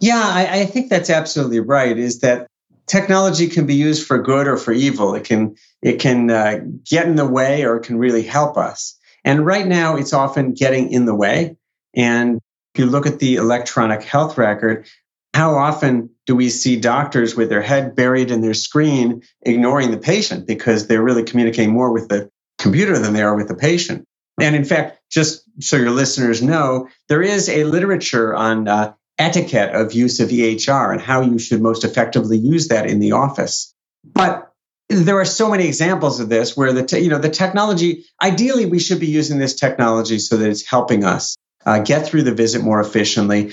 Yeah, 0.00 0.20
I, 0.20 0.60
I 0.60 0.66
think 0.66 0.90
that's 0.90 1.10
absolutely 1.10 1.60
right. 1.60 1.96
Is 1.96 2.20
that 2.20 2.48
technology 2.86 3.48
can 3.48 3.66
be 3.66 3.74
used 3.74 4.06
for 4.06 4.18
good 4.18 4.46
or 4.46 4.56
for 4.56 4.72
evil. 4.72 5.14
It 5.14 5.24
can 5.24 5.56
it 5.82 6.00
can 6.00 6.30
uh, 6.30 6.60
get 6.84 7.06
in 7.06 7.16
the 7.16 7.26
way 7.26 7.64
or 7.64 7.76
it 7.76 7.84
can 7.84 7.98
really 7.98 8.22
help 8.22 8.56
us. 8.56 8.98
And 9.24 9.44
right 9.44 9.66
now, 9.66 9.96
it's 9.96 10.12
often 10.12 10.52
getting 10.52 10.92
in 10.92 11.06
the 11.06 11.14
way. 11.14 11.56
And 11.94 12.40
if 12.74 12.80
you 12.80 12.86
look 12.86 13.06
at 13.06 13.18
the 13.18 13.36
electronic 13.36 14.02
health 14.02 14.36
record, 14.36 14.86
how 15.32 15.56
often 15.56 16.10
do 16.26 16.36
we 16.36 16.48
see 16.48 16.76
doctors 16.76 17.34
with 17.34 17.48
their 17.48 17.62
head 17.62 17.96
buried 17.96 18.30
in 18.30 18.40
their 18.40 18.54
screen, 18.54 19.22
ignoring 19.42 19.90
the 19.90 19.98
patient 19.98 20.46
because 20.46 20.86
they're 20.86 21.02
really 21.02 21.24
communicating 21.24 21.72
more 21.72 21.92
with 21.92 22.08
the 22.08 22.30
computer 22.58 22.98
than 22.98 23.12
they 23.12 23.22
are 23.22 23.34
with 23.34 23.48
the 23.48 23.56
patient? 23.56 24.04
And 24.40 24.56
in 24.56 24.64
fact, 24.64 25.00
just 25.10 25.44
so 25.60 25.76
your 25.76 25.90
listeners 25.90 26.42
know, 26.42 26.88
there 27.08 27.22
is 27.22 27.48
a 27.48 27.64
literature 27.64 28.34
on 28.34 28.68
uh, 28.68 28.94
etiquette 29.18 29.74
of 29.74 29.92
use 29.92 30.20
of 30.20 30.28
EHR 30.28 30.92
and 30.92 31.00
how 31.00 31.20
you 31.20 31.38
should 31.38 31.62
most 31.62 31.84
effectively 31.84 32.38
use 32.38 32.68
that 32.68 32.88
in 32.88 32.98
the 32.98 33.12
office. 33.12 33.74
But 34.04 34.52
there 34.88 35.18
are 35.18 35.24
so 35.24 35.50
many 35.50 35.66
examples 35.66 36.20
of 36.20 36.28
this 36.28 36.56
where 36.56 36.72
the 36.72 36.84
te- 36.84 37.00
you 37.00 37.08
know 37.08 37.18
the 37.18 37.30
technology 37.30 38.04
ideally 38.22 38.66
we 38.66 38.78
should 38.78 39.00
be 39.00 39.06
using 39.06 39.38
this 39.38 39.54
technology 39.54 40.18
so 40.18 40.36
that 40.36 40.48
it's 40.48 40.66
helping 40.66 41.04
us 41.04 41.36
uh, 41.64 41.78
get 41.78 42.06
through 42.06 42.22
the 42.22 42.34
visit 42.34 42.62
more 42.62 42.80
efficiently 42.80 43.52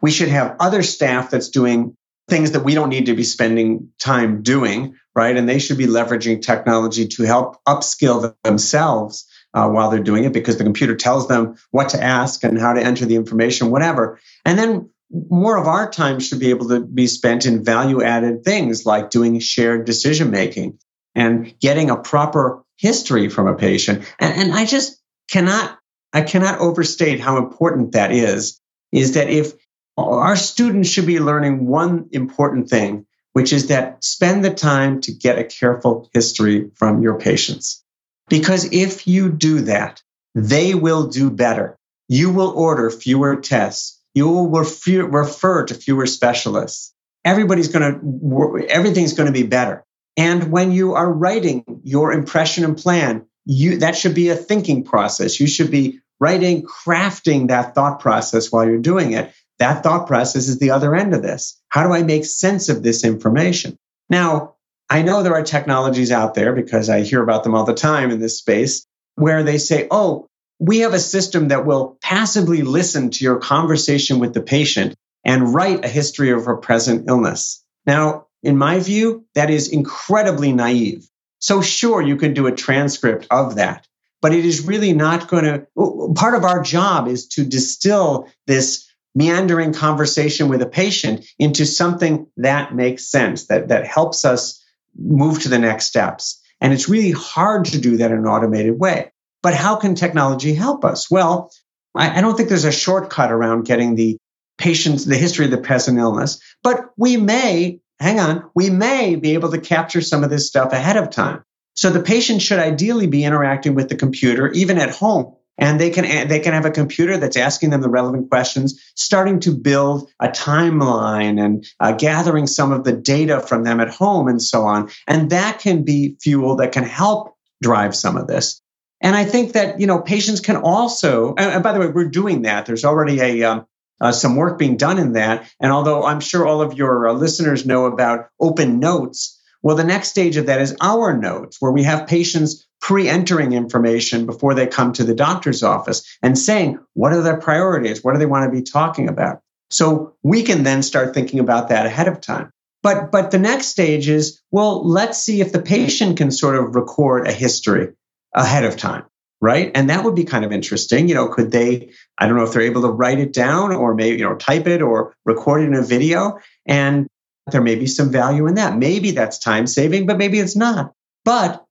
we 0.00 0.10
should 0.10 0.28
have 0.28 0.56
other 0.58 0.82
staff 0.82 1.30
that's 1.30 1.50
doing 1.50 1.96
things 2.28 2.52
that 2.52 2.64
we 2.64 2.74
don't 2.74 2.88
need 2.88 3.06
to 3.06 3.14
be 3.14 3.24
spending 3.24 3.90
time 3.98 4.42
doing 4.42 4.96
right 5.14 5.36
and 5.36 5.48
they 5.48 5.58
should 5.58 5.78
be 5.78 5.86
leveraging 5.86 6.42
technology 6.42 7.06
to 7.06 7.22
help 7.22 7.62
upskill 7.64 8.34
themselves 8.42 9.26
uh, 9.54 9.68
while 9.68 9.90
they're 9.90 10.02
doing 10.02 10.24
it 10.24 10.32
because 10.32 10.56
the 10.56 10.64
computer 10.64 10.96
tells 10.96 11.28
them 11.28 11.56
what 11.70 11.90
to 11.90 12.02
ask 12.02 12.42
and 12.44 12.58
how 12.58 12.72
to 12.72 12.82
enter 12.82 13.04
the 13.04 13.16
information, 13.16 13.70
whatever. 13.70 14.18
And 14.44 14.58
then 14.58 14.90
more 15.12 15.56
of 15.56 15.66
our 15.66 15.90
time 15.90 16.20
should 16.20 16.40
be 16.40 16.50
able 16.50 16.68
to 16.68 16.80
be 16.80 17.06
spent 17.06 17.44
in 17.44 17.64
value 17.64 18.02
added 18.02 18.44
things 18.44 18.86
like 18.86 19.10
doing 19.10 19.38
shared 19.40 19.84
decision 19.84 20.30
making 20.30 20.78
and 21.14 21.58
getting 21.60 21.90
a 21.90 21.96
proper 21.96 22.64
history 22.78 23.28
from 23.28 23.46
a 23.46 23.54
patient. 23.54 24.04
And, 24.18 24.34
and 24.34 24.52
I 24.52 24.64
just 24.64 25.00
cannot, 25.30 25.78
I 26.12 26.22
cannot 26.22 26.60
overstate 26.60 27.20
how 27.20 27.36
important 27.36 27.92
that 27.92 28.12
is, 28.12 28.60
is 28.90 29.14
that 29.14 29.28
if 29.28 29.52
our 29.96 30.36
students 30.36 30.88
should 30.88 31.06
be 31.06 31.20
learning 31.20 31.66
one 31.66 32.08
important 32.12 32.70
thing, 32.70 33.06
which 33.34 33.52
is 33.52 33.68
that 33.68 34.02
spend 34.02 34.44
the 34.44 34.52
time 34.52 35.00
to 35.02 35.12
get 35.12 35.38
a 35.38 35.44
careful 35.44 36.10
history 36.12 36.70
from 36.74 37.02
your 37.02 37.18
patients. 37.18 37.84
Because 38.28 38.72
if 38.72 39.06
you 39.06 39.30
do 39.30 39.62
that, 39.62 40.02
they 40.34 40.74
will 40.74 41.08
do 41.08 41.30
better. 41.30 41.78
You 42.08 42.30
will 42.30 42.50
order 42.50 42.90
fewer 42.90 43.36
tests. 43.36 44.01
You 44.14 44.28
will 44.28 44.48
refer 44.48 45.64
to 45.64 45.74
fewer 45.74 46.06
specialists. 46.06 46.94
Everybody's 47.24 47.68
going 47.68 48.00
to, 48.00 48.66
everything's 48.68 49.14
going 49.14 49.26
to 49.26 49.32
be 49.32 49.46
better. 49.46 49.84
And 50.16 50.50
when 50.50 50.72
you 50.72 50.94
are 50.94 51.10
writing 51.10 51.64
your 51.84 52.12
impression 52.12 52.64
and 52.64 52.76
plan, 52.76 53.26
you, 53.44 53.78
that 53.78 53.96
should 53.96 54.14
be 54.14 54.28
a 54.28 54.36
thinking 54.36 54.84
process. 54.84 55.40
You 55.40 55.46
should 55.46 55.70
be 55.70 56.00
writing, 56.20 56.62
crafting 56.62 57.48
that 57.48 57.74
thought 57.74 58.00
process 58.00 58.52
while 58.52 58.66
you're 58.66 58.78
doing 58.78 59.12
it. 59.12 59.32
That 59.58 59.82
thought 59.82 60.06
process 60.06 60.48
is 60.48 60.58
the 60.58 60.70
other 60.70 60.94
end 60.94 61.14
of 61.14 61.22
this. 61.22 61.60
How 61.68 61.86
do 61.86 61.92
I 61.92 62.02
make 62.02 62.24
sense 62.24 62.68
of 62.68 62.82
this 62.82 63.04
information? 63.04 63.78
Now, 64.10 64.56
I 64.90 65.02
know 65.02 65.22
there 65.22 65.34
are 65.34 65.42
technologies 65.42 66.12
out 66.12 66.34
there 66.34 66.52
because 66.52 66.90
I 66.90 67.02
hear 67.02 67.22
about 67.22 67.44
them 67.44 67.54
all 67.54 67.64
the 67.64 67.74
time 67.74 68.10
in 68.10 68.20
this 68.20 68.38
space 68.38 68.86
where 69.14 69.42
they 69.42 69.58
say, 69.58 69.86
oh, 69.90 70.28
we 70.62 70.78
have 70.80 70.94
a 70.94 71.00
system 71.00 71.48
that 71.48 71.66
will 71.66 71.98
passively 72.00 72.62
listen 72.62 73.10
to 73.10 73.24
your 73.24 73.40
conversation 73.40 74.20
with 74.20 74.32
the 74.32 74.40
patient 74.40 74.94
and 75.24 75.52
write 75.52 75.84
a 75.84 75.88
history 75.88 76.30
of 76.30 76.44
her 76.44 76.56
present 76.56 77.08
illness. 77.08 77.64
Now, 77.84 78.26
in 78.44 78.56
my 78.56 78.78
view, 78.78 79.24
that 79.34 79.50
is 79.50 79.68
incredibly 79.68 80.52
naive. 80.52 81.04
So 81.40 81.62
sure, 81.62 82.00
you 82.00 82.14
can 82.14 82.32
do 82.32 82.46
a 82.46 82.54
transcript 82.54 83.26
of 83.28 83.56
that, 83.56 83.88
but 84.20 84.32
it 84.32 84.44
is 84.44 84.64
really 84.64 84.92
not 84.92 85.26
going 85.26 85.44
to, 85.44 85.66
part 86.14 86.36
of 86.36 86.44
our 86.44 86.62
job 86.62 87.08
is 87.08 87.26
to 87.30 87.44
distill 87.44 88.28
this 88.46 88.88
meandering 89.16 89.72
conversation 89.72 90.48
with 90.48 90.62
a 90.62 90.66
patient 90.66 91.26
into 91.40 91.66
something 91.66 92.28
that 92.36 92.72
makes 92.72 93.10
sense, 93.10 93.48
that, 93.48 93.66
that 93.68 93.84
helps 93.84 94.24
us 94.24 94.64
move 94.96 95.42
to 95.42 95.48
the 95.48 95.58
next 95.58 95.86
steps. 95.86 96.40
And 96.60 96.72
it's 96.72 96.88
really 96.88 97.10
hard 97.10 97.64
to 97.66 97.80
do 97.80 97.96
that 97.96 98.12
in 98.12 98.18
an 98.18 98.26
automated 98.26 98.78
way. 98.78 99.11
But 99.42 99.54
how 99.54 99.76
can 99.76 99.94
technology 99.94 100.54
help 100.54 100.84
us? 100.84 101.10
Well, 101.10 101.50
I, 101.94 102.18
I 102.18 102.20
don't 102.20 102.36
think 102.36 102.48
there's 102.48 102.64
a 102.64 102.72
shortcut 102.72 103.32
around 103.32 103.64
getting 103.64 103.94
the 103.94 104.18
patient's, 104.58 105.04
the 105.04 105.16
history 105.16 105.44
of 105.44 105.50
the 105.50 105.58
present 105.58 105.98
illness, 105.98 106.40
but 106.62 106.90
we 106.96 107.16
may, 107.16 107.80
hang 107.98 108.20
on, 108.20 108.50
we 108.54 108.70
may 108.70 109.16
be 109.16 109.34
able 109.34 109.50
to 109.50 109.60
capture 109.60 110.00
some 110.00 110.22
of 110.22 110.30
this 110.30 110.46
stuff 110.46 110.72
ahead 110.72 110.96
of 110.96 111.10
time. 111.10 111.42
So 111.74 111.90
the 111.90 112.02
patient 112.02 112.42
should 112.42 112.58
ideally 112.58 113.06
be 113.06 113.24
interacting 113.24 113.74
with 113.74 113.88
the 113.88 113.96
computer, 113.96 114.50
even 114.52 114.78
at 114.78 114.94
home, 114.94 115.34
and 115.58 115.80
they 115.80 115.90
can 115.90 116.28
they 116.28 116.40
can 116.40 116.54
have 116.54 116.64
a 116.64 116.70
computer 116.70 117.16
that's 117.16 117.36
asking 117.36 117.70
them 117.70 117.80
the 117.80 117.88
relevant 117.88 118.30
questions 118.30 118.80
starting 118.94 119.40
to 119.40 119.52
build 119.52 120.10
a 120.20 120.28
timeline 120.28 121.42
and 121.42 121.66
uh, 121.80 121.92
gathering 121.92 122.46
some 122.46 122.72
of 122.72 122.84
the 122.84 122.92
data 122.92 123.40
from 123.40 123.64
them 123.64 123.80
at 123.80 123.90
home 123.90 124.28
and 124.28 124.40
so 124.40 124.62
on 124.62 124.90
and 125.06 125.30
that 125.30 125.58
can 125.58 125.84
be 125.84 126.16
fuel 126.20 126.56
that 126.56 126.72
can 126.72 126.84
help 126.84 127.36
drive 127.62 127.94
some 127.94 128.16
of 128.16 128.26
this 128.26 128.61
and 129.02 129.14
i 129.14 129.24
think 129.24 129.52
that 129.52 129.80
you 129.80 129.86
know 129.86 130.00
patients 130.00 130.40
can 130.40 130.56
also 130.56 131.34
and 131.36 131.62
by 131.62 131.72
the 131.72 131.80
way 131.80 131.88
we're 131.88 132.08
doing 132.08 132.42
that 132.42 132.66
there's 132.66 132.84
already 132.84 133.20
a 133.20 133.42
um, 133.42 133.66
uh, 134.00 134.10
some 134.10 134.36
work 134.36 134.58
being 134.58 134.76
done 134.76 134.98
in 134.98 135.12
that 135.12 135.50
and 135.60 135.72
although 135.72 136.04
i'm 136.04 136.20
sure 136.20 136.46
all 136.46 136.62
of 136.62 136.74
your 136.74 137.08
uh, 137.08 137.12
listeners 137.12 137.66
know 137.66 137.86
about 137.86 138.28
OpenNotes 138.40 139.36
well, 139.62 139.76
the 139.76 139.84
next 139.84 140.08
stage 140.08 140.36
of 140.36 140.46
that 140.46 140.60
is 140.60 140.74
OurNotes, 140.74 141.56
where 141.60 141.70
we 141.70 141.84
have 141.84 142.08
patients 142.08 142.66
pre 142.80 143.08
entering 143.08 143.52
information 143.52 144.26
before 144.26 144.54
they 144.54 144.66
come 144.66 144.92
to 144.94 145.04
the 145.04 145.14
doctor's 145.14 145.62
office 145.62 146.04
and 146.20 146.36
saying, 146.36 146.80
what 146.94 147.12
are 147.12 147.22
their 147.22 147.36
priorities? 147.36 148.02
What 148.02 148.12
do 148.12 148.18
they 148.18 148.26
want 148.26 148.44
to 148.44 148.56
be 148.56 148.64
talking 148.64 149.08
about? 149.08 149.40
So 149.70 150.16
we 150.22 150.42
can 150.42 150.64
then 150.64 150.82
start 150.82 151.14
thinking 151.14 151.38
about 151.38 151.68
that 151.68 151.86
ahead 151.86 152.08
of 152.08 152.20
time. 152.20 152.50
But, 152.82 153.12
but 153.12 153.30
the 153.30 153.38
next 153.38 153.68
stage 153.68 154.08
is, 154.08 154.42
well, 154.50 154.86
let's 154.86 155.22
see 155.22 155.40
if 155.40 155.52
the 155.52 155.62
patient 155.62 156.16
can 156.16 156.32
sort 156.32 156.56
of 156.56 156.74
record 156.74 157.28
a 157.28 157.32
history 157.32 157.90
ahead 158.34 158.64
of 158.64 158.76
time, 158.76 159.04
right? 159.40 159.70
And 159.74 159.90
that 159.90 160.04
would 160.04 160.14
be 160.14 160.24
kind 160.24 160.44
of 160.44 160.52
interesting. 160.52 161.08
You 161.08 161.14
know, 161.14 161.28
could 161.28 161.50
they, 161.50 161.90
I 162.18 162.26
don't 162.26 162.36
know 162.36 162.44
if 162.44 162.52
they're 162.52 162.62
able 162.62 162.82
to 162.82 162.90
write 162.90 163.18
it 163.18 163.32
down 163.32 163.74
or 163.74 163.94
maybe, 163.94 164.18
you 164.18 164.24
know, 164.24 164.36
type 164.36 164.66
it 164.66 164.82
or 164.82 165.14
record 165.24 165.62
it 165.62 165.66
in 165.66 165.74
a 165.74 165.82
video. 165.82 166.38
And 166.66 167.08
there 167.50 167.62
may 167.62 167.74
be 167.74 167.86
some 167.86 168.10
value 168.10 168.46
in 168.46 168.54
that. 168.54 168.76
Maybe 168.76 169.10
that's 169.10 169.38
time 169.38 169.66
saving, 169.66 170.06
but 170.06 170.18
maybe 170.18 170.38
it's 170.38 170.56
not. 170.56 170.92
But 171.24 171.64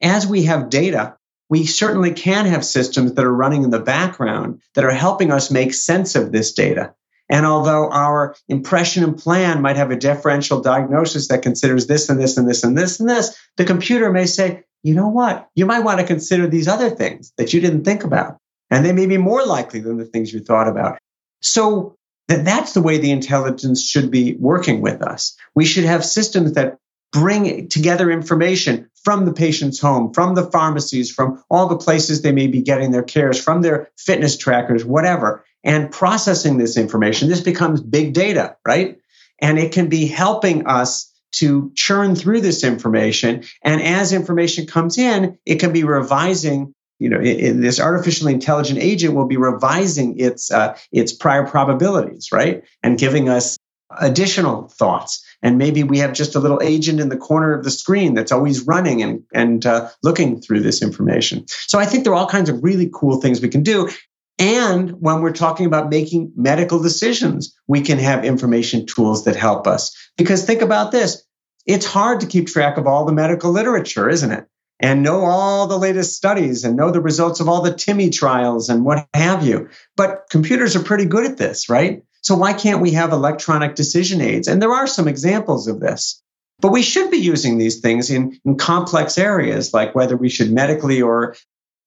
as 0.00 0.26
we 0.26 0.44
have 0.44 0.70
data, 0.70 1.16
we 1.48 1.64
certainly 1.66 2.12
can 2.12 2.46
have 2.46 2.64
systems 2.64 3.14
that 3.14 3.24
are 3.24 3.32
running 3.32 3.62
in 3.62 3.70
the 3.70 3.80
background 3.80 4.60
that 4.74 4.84
are 4.84 4.90
helping 4.90 5.30
us 5.30 5.50
make 5.50 5.74
sense 5.74 6.16
of 6.16 6.32
this 6.32 6.52
data. 6.52 6.94
And 7.28 7.44
although 7.44 7.90
our 7.90 8.36
impression 8.48 9.02
and 9.02 9.18
plan 9.18 9.62
might 9.62 9.76
have 9.76 9.90
a 9.90 9.96
differential 9.96 10.60
diagnosis 10.60 11.28
that 11.28 11.42
considers 11.42 11.86
this 11.86 12.08
and 12.08 12.20
this 12.20 12.36
and 12.36 12.48
this 12.48 12.62
and 12.62 12.78
this 12.78 13.00
and 13.00 13.08
this, 13.08 13.36
the 13.56 13.64
computer 13.64 14.12
may 14.12 14.26
say, 14.26 14.62
you 14.82 14.94
know 14.94 15.08
what? 15.08 15.48
You 15.54 15.66
might 15.66 15.80
want 15.80 16.00
to 16.00 16.06
consider 16.06 16.46
these 16.46 16.68
other 16.68 16.90
things 16.90 17.32
that 17.36 17.52
you 17.52 17.60
didn't 17.60 17.84
think 17.84 18.04
about. 18.04 18.38
And 18.70 18.84
they 18.84 18.92
may 18.92 19.06
be 19.06 19.18
more 19.18 19.44
likely 19.44 19.80
than 19.80 19.96
the 19.96 20.04
things 20.04 20.32
you 20.32 20.40
thought 20.40 20.68
about. 20.68 20.98
So 21.40 21.96
that 22.28 22.44
that's 22.44 22.72
the 22.72 22.82
way 22.82 22.98
the 22.98 23.12
intelligence 23.12 23.82
should 23.82 24.10
be 24.10 24.34
working 24.38 24.80
with 24.80 25.02
us. 25.02 25.36
We 25.54 25.64
should 25.64 25.84
have 25.84 26.04
systems 26.04 26.52
that 26.52 26.78
bring 27.12 27.68
together 27.68 28.10
information 28.10 28.90
from 29.04 29.24
the 29.24 29.32
patient's 29.32 29.80
home, 29.80 30.12
from 30.12 30.34
the 30.34 30.50
pharmacies, 30.50 31.12
from 31.12 31.42
all 31.48 31.68
the 31.68 31.76
places 31.76 32.22
they 32.22 32.32
may 32.32 32.48
be 32.48 32.62
getting 32.62 32.90
their 32.90 33.04
cares, 33.04 33.40
from 33.40 33.62
their 33.62 33.88
fitness 33.96 34.36
trackers, 34.36 34.84
whatever, 34.84 35.44
and 35.62 35.92
processing 35.92 36.58
this 36.58 36.76
information. 36.76 37.28
This 37.28 37.40
becomes 37.40 37.80
big 37.80 38.12
data, 38.12 38.56
right? 38.66 38.98
And 39.40 39.58
it 39.58 39.72
can 39.72 39.88
be 39.88 40.06
helping 40.06 40.66
us 40.66 41.12
to 41.36 41.72
churn 41.74 42.14
through 42.14 42.40
this 42.40 42.64
information. 42.64 43.44
And 43.62 43.82
as 43.82 44.12
information 44.12 44.66
comes 44.66 44.98
in, 44.98 45.38
it 45.44 45.56
can 45.56 45.72
be 45.72 45.84
revising 45.84 46.74
you 46.98 47.10
know, 47.10 47.18
this 47.20 47.78
artificially 47.78 48.32
intelligent 48.32 48.78
agent 48.78 49.14
will 49.14 49.26
be 49.26 49.36
revising 49.36 50.18
its 50.18 50.50
uh, 50.50 50.78
its 50.90 51.12
prior 51.12 51.46
probabilities, 51.46 52.32
right, 52.32 52.64
and 52.82 52.98
giving 52.98 53.28
us 53.28 53.58
additional 53.98 54.68
thoughts. 54.68 55.24
And 55.42 55.58
maybe 55.58 55.84
we 55.84 55.98
have 55.98 56.12
just 56.12 56.34
a 56.34 56.40
little 56.40 56.60
agent 56.62 57.00
in 57.00 57.08
the 57.08 57.16
corner 57.16 57.52
of 57.52 57.64
the 57.64 57.70
screen 57.70 58.14
that's 58.14 58.32
always 58.32 58.66
running 58.66 59.02
and 59.02 59.24
and 59.34 59.66
uh, 59.66 59.90
looking 60.02 60.40
through 60.40 60.60
this 60.60 60.82
information. 60.82 61.44
So 61.48 61.78
I 61.78 61.84
think 61.84 62.04
there 62.04 62.14
are 62.14 62.16
all 62.16 62.28
kinds 62.28 62.48
of 62.48 62.64
really 62.64 62.90
cool 62.92 63.20
things 63.20 63.42
we 63.42 63.50
can 63.50 63.62
do. 63.62 63.90
And 64.38 65.00
when 65.00 65.22
we're 65.22 65.32
talking 65.32 65.66
about 65.66 65.88
making 65.88 66.32
medical 66.36 66.80
decisions, 66.82 67.56
we 67.66 67.80
can 67.80 67.98
have 67.98 68.24
information 68.24 68.86
tools 68.86 69.24
that 69.24 69.36
help 69.36 69.66
us. 69.66 69.94
Because 70.16 70.44
think 70.44 70.62
about 70.62 70.92
this. 70.92 71.24
It's 71.64 71.86
hard 71.86 72.20
to 72.20 72.26
keep 72.26 72.46
track 72.46 72.76
of 72.76 72.86
all 72.86 73.06
the 73.06 73.12
medical 73.12 73.50
literature, 73.50 74.08
isn't 74.08 74.30
it? 74.30 74.46
and 74.80 75.02
know 75.02 75.24
all 75.24 75.66
the 75.66 75.78
latest 75.78 76.16
studies 76.16 76.64
and 76.64 76.76
know 76.76 76.90
the 76.90 77.00
results 77.00 77.40
of 77.40 77.48
all 77.48 77.62
the 77.62 77.72
TIMI 77.72 78.10
trials 78.10 78.68
and 78.68 78.84
what 78.84 79.06
have 79.14 79.44
you. 79.44 79.68
But 79.96 80.26
computers 80.30 80.76
are 80.76 80.82
pretty 80.82 81.06
good 81.06 81.24
at 81.24 81.38
this, 81.38 81.68
right? 81.68 82.02
So 82.20 82.34
why 82.34 82.52
can't 82.52 82.82
we 82.82 82.92
have 82.92 83.12
electronic 83.12 83.74
decision 83.74 84.20
aids? 84.20 84.48
And 84.48 84.60
there 84.60 84.72
are 84.72 84.86
some 84.86 85.08
examples 85.08 85.68
of 85.68 85.80
this. 85.80 86.22
But 86.60 86.72
we 86.72 86.82
should 86.82 87.10
be 87.10 87.18
using 87.18 87.58
these 87.58 87.80
things 87.80 88.10
in, 88.10 88.38
in 88.44 88.56
complex 88.56 89.18
areas, 89.18 89.72
like 89.72 89.94
whether 89.94 90.16
we 90.16 90.30
should 90.30 90.50
medically 90.50 91.02
or 91.02 91.36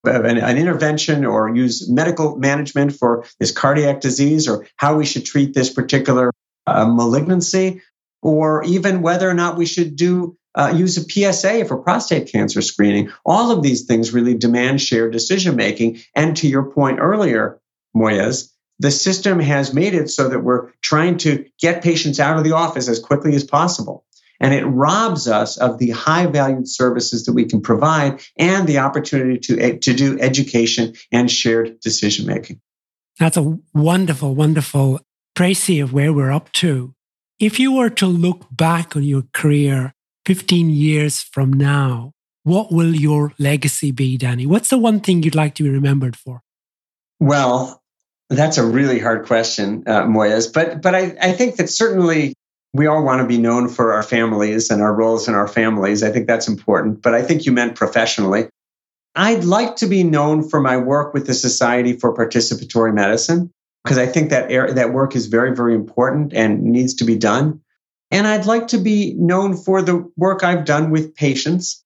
an, 0.04 0.38
an, 0.38 0.58
intervention 0.58 1.26
or 1.26 1.54
use 1.54 1.90
medical 1.90 2.38
management 2.38 2.94
for 2.94 3.26
this 3.40 3.52
cardiac 3.52 4.02
disease 4.02 4.48
or 4.48 4.68
how 4.78 4.98
we 4.98 5.06
should 5.06 5.26
treat 5.26 5.54
this 5.54 5.72
particular 5.72 6.32
uh, 6.68 6.86
malignancy, 6.86 7.82
or 8.22 8.64
even 8.64 9.02
whether 9.02 9.30
or 9.30 9.34
not 9.34 9.58
we 9.58 9.66
should 9.66 9.96
do 9.96 10.38
uh, 10.56 10.74
use 10.76 10.98
a 10.98 11.02
PSA 11.32 11.66
for 11.66 11.78
prostate 11.78 12.32
cancer 12.32 12.62
screening. 12.62 13.12
All 13.26 13.52
of 13.52 13.64
these 13.64 13.86
things 13.86 14.14
really 14.14 14.34
demand 14.34 14.82
shared 14.82 15.14
decision 15.14 15.56
making. 15.56 16.00
And 16.16 16.36
to 16.38 16.48
your 16.48 16.72
point 16.72 17.00
earlier, 17.00 17.60
Moyez, 17.96 18.52
the 18.80 18.92
system 18.92 19.40
has 19.40 19.74
made 19.74 19.94
it 19.94 20.10
so 20.10 20.30
that 20.30 20.40
we're 20.40 20.72
trying 20.82 21.18
to 21.20 21.46
get 21.60 21.84
patients 21.84 22.20
out 22.20 22.38
of 22.38 22.44
the 22.44 22.54
office 22.54 22.88
as 22.88 23.00
quickly 23.00 23.36
as 23.36 23.44
possible. 23.44 24.06
And 24.40 24.54
it 24.54 24.64
robs 24.64 25.28
us 25.28 25.58
of 25.58 25.80
the 25.80 25.90
high 25.90 26.26
valued 26.26 26.68
services 26.68 27.26
that 27.26 27.34
we 27.34 27.46
can 27.46 27.62
provide 27.62 28.22
and 28.38 28.68
the 28.68 28.80
opportunity 28.80 29.38
to, 29.40 29.80
to 29.80 29.94
do 29.94 30.20
education 30.20 30.94
and 31.12 31.30
shared 31.30 31.80
decision 31.82 32.26
making. 32.26 32.62
That's 33.20 33.38
a 33.38 33.58
wonderful, 33.74 34.34
wonderful 34.34 35.02
précis 35.36 35.84
of 35.84 35.94
where 35.94 36.14
we're 36.14 36.32
up 36.32 36.52
to. 36.54 36.94
If 37.40 37.60
you 37.60 37.74
were 37.74 37.90
to 37.92 38.06
look 38.06 38.46
back 38.52 38.96
on 38.96 39.04
your 39.04 39.24
career 39.34 39.94
15 40.26 40.70
years 40.70 41.22
from 41.22 41.52
now, 41.54 42.14
what 42.44 42.72
will 42.72 42.96
your 42.96 43.34
legacy 43.40 43.92
be, 43.92 44.18
Danny? 44.18 44.46
What's 44.46 44.70
the 44.70 44.78
one 44.78 45.00
thing 45.02 45.24
you'd 45.24 45.36
like 45.36 45.56
to 45.56 45.64
be 45.64 45.70
remembered 45.70 46.16
for? 46.16 46.42
Well, 47.20 47.82
that's 48.30 48.58
a 48.58 48.66
really 48.66 49.00
hard 49.00 49.26
question, 49.26 49.84
uh, 49.88 50.04
Moyez. 50.04 50.54
But 50.54 50.82
but 50.82 50.96
I, 50.96 51.16
I 51.22 51.32
think 51.34 51.56
that 51.58 51.70
certainly 51.70 52.36
we 52.74 52.88
all 52.88 53.04
want 53.04 53.22
to 53.22 53.28
be 53.28 53.38
known 53.38 53.68
for 53.68 53.94
our 53.94 54.04
families 54.04 54.70
and 54.70 54.82
our 54.82 54.94
roles 54.94 55.28
in 55.28 55.34
our 55.34 55.48
families. 55.48 56.04
I 56.04 56.12
think 56.12 56.28
that's 56.28 56.48
important. 56.48 57.02
But 57.02 57.16
I 57.16 57.24
think 57.24 57.46
you 57.46 57.52
meant 57.52 57.76
professionally. 57.76 58.48
I'd 59.16 59.44
like 59.44 59.78
to 59.78 59.88
be 59.88 60.04
known 60.04 60.48
for 60.48 60.62
my 60.62 60.78
work 60.78 61.14
with 61.14 61.26
the 61.26 61.34
Society 61.34 61.94
for 61.94 62.16
Participatory 62.16 62.94
Medicine 62.94 63.52
because 63.84 63.98
I 63.98 64.06
think 64.06 64.30
that 64.30 64.50
that 64.76 64.94
work 64.94 65.16
is 65.16 65.28
very 65.28 65.56
very 65.56 65.74
important 65.74 66.34
and 66.34 66.64
needs 66.64 66.96
to 66.96 67.06
be 67.06 67.18
done. 67.18 67.62
And 68.12 68.28
I'd 68.28 68.46
like 68.46 68.68
to 68.70 68.78
be 68.78 69.14
known 69.16 69.56
for 69.56 69.82
the 69.82 70.10
work 70.16 70.44
I've 70.44 70.66
done 70.66 70.92
with 70.92 71.16
patients. 71.16 71.84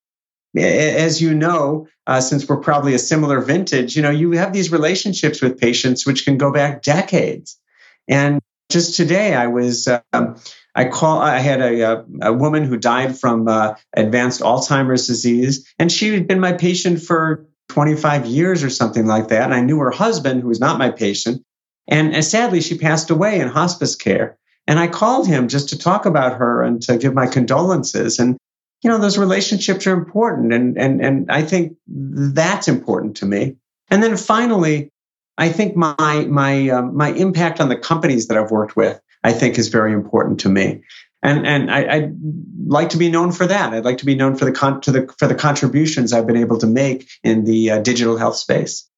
As 0.56 1.20
you 1.20 1.34
know, 1.34 1.88
uh, 2.06 2.20
since 2.20 2.48
we're 2.48 2.58
probably 2.60 2.94
a 2.94 2.98
similar 2.98 3.40
vintage, 3.40 3.96
you 3.96 4.02
know, 4.02 4.10
you 4.10 4.32
have 4.32 4.52
these 4.52 4.70
relationships 4.70 5.42
with 5.42 5.58
patients 5.58 6.06
which 6.06 6.24
can 6.24 6.38
go 6.38 6.52
back 6.52 6.82
decades. 6.82 7.58
And 8.06 8.40
just 8.70 8.96
today, 8.96 9.34
I 9.34 9.46
was, 9.48 9.88
um, 10.12 10.36
I 10.74 10.86
call, 10.86 11.20
I 11.20 11.38
had 11.38 11.60
a, 11.60 12.04
a, 12.22 12.32
woman 12.32 12.64
who 12.64 12.76
died 12.76 13.18
from 13.18 13.46
uh, 13.46 13.74
advanced 13.92 14.40
Alzheimer's 14.40 15.06
disease, 15.06 15.72
and 15.78 15.90
she 15.90 16.12
had 16.12 16.26
been 16.26 16.40
my 16.40 16.52
patient 16.52 17.00
for 17.02 17.46
25 17.68 18.26
years 18.26 18.64
or 18.64 18.70
something 18.70 19.06
like 19.06 19.28
that. 19.28 19.42
And 19.42 19.54
I 19.54 19.60
knew 19.60 19.78
her 19.78 19.90
husband, 19.90 20.42
who 20.42 20.48
was 20.48 20.60
not 20.60 20.78
my 20.78 20.90
patient, 20.90 21.42
and, 21.86 22.14
and 22.14 22.24
sadly, 22.24 22.60
she 22.60 22.78
passed 22.78 23.10
away 23.10 23.40
in 23.40 23.48
hospice 23.48 23.96
care. 23.96 24.38
And 24.66 24.78
I 24.78 24.86
called 24.86 25.26
him 25.26 25.48
just 25.48 25.68
to 25.70 25.78
talk 25.78 26.06
about 26.06 26.38
her 26.38 26.62
and 26.62 26.80
to 26.82 26.96
give 26.96 27.12
my 27.12 27.26
condolences. 27.26 28.18
And, 28.18 28.38
you 28.82 28.90
know, 28.90 28.98
those 28.98 29.18
relationships 29.18 29.86
are 29.86 29.92
important. 29.92 30.52
And, 30.52 30.78
and, 30.78 31.04
and 31.04 31.30
I 31.30 31.42
think 31.42 31.76
that's 31.86 32.68
important 32.68 33.18
to 33.18 33.26
me. 33.26 33.56
And 33.90 34.02
then 34.02 34.16
finally, 34.16 34.90
I 35.36 35.48
think 35.48 35.76
my, 35.76 36.26
my, 36.28 36.68
um, 36.68 36.96
my 36.96 37.10
impact 37.10 37.60
on 37.60 37.68
the 37.68 37.76
companies 37.76 38.28
that 38.28 38.38
I've 38.38 38.50
worked 38.50 38.76
with, 38.76 39.00
I 39.22 39.32
think 39.32 39.58
is 39.58 39.68
very 39.68 39.92
important 39.92 40.40
to 40.40 40.48
me. 40.48 40.82
And, 41.22 41.46
and 41.46 41.70
I, 41.70 42.00
would 42.00 42.14
like 42.66 42.90
to 42.90 42.98
be 42.98 43.10
known 43.10 43.32
for 43.32 43.46
that. 43.46 43.72
I'd 43.72 43.84
like 43.84 43.98
to 43.98 44.06
be 44.06 44.14
known 44.14 44.36
for 44.36 44.44
the, 44.44 44.52
con- 44.52 44.80
to 44.82 44.92
the, 44.92 45.14
for 45.18 45.26
the 45.26 45.34
contributions 45.34 46.12
I've 46.12 46.26
been 46.26 46.36
able 46.36 46.58
to 46.58 46.66
make 46.66 47.08
in 47.22 47.44
the 47.44 47.70
uh, 47.70 47.78
digital 47.80 48.18
health 48.18 48.36
space. 48.36 48.88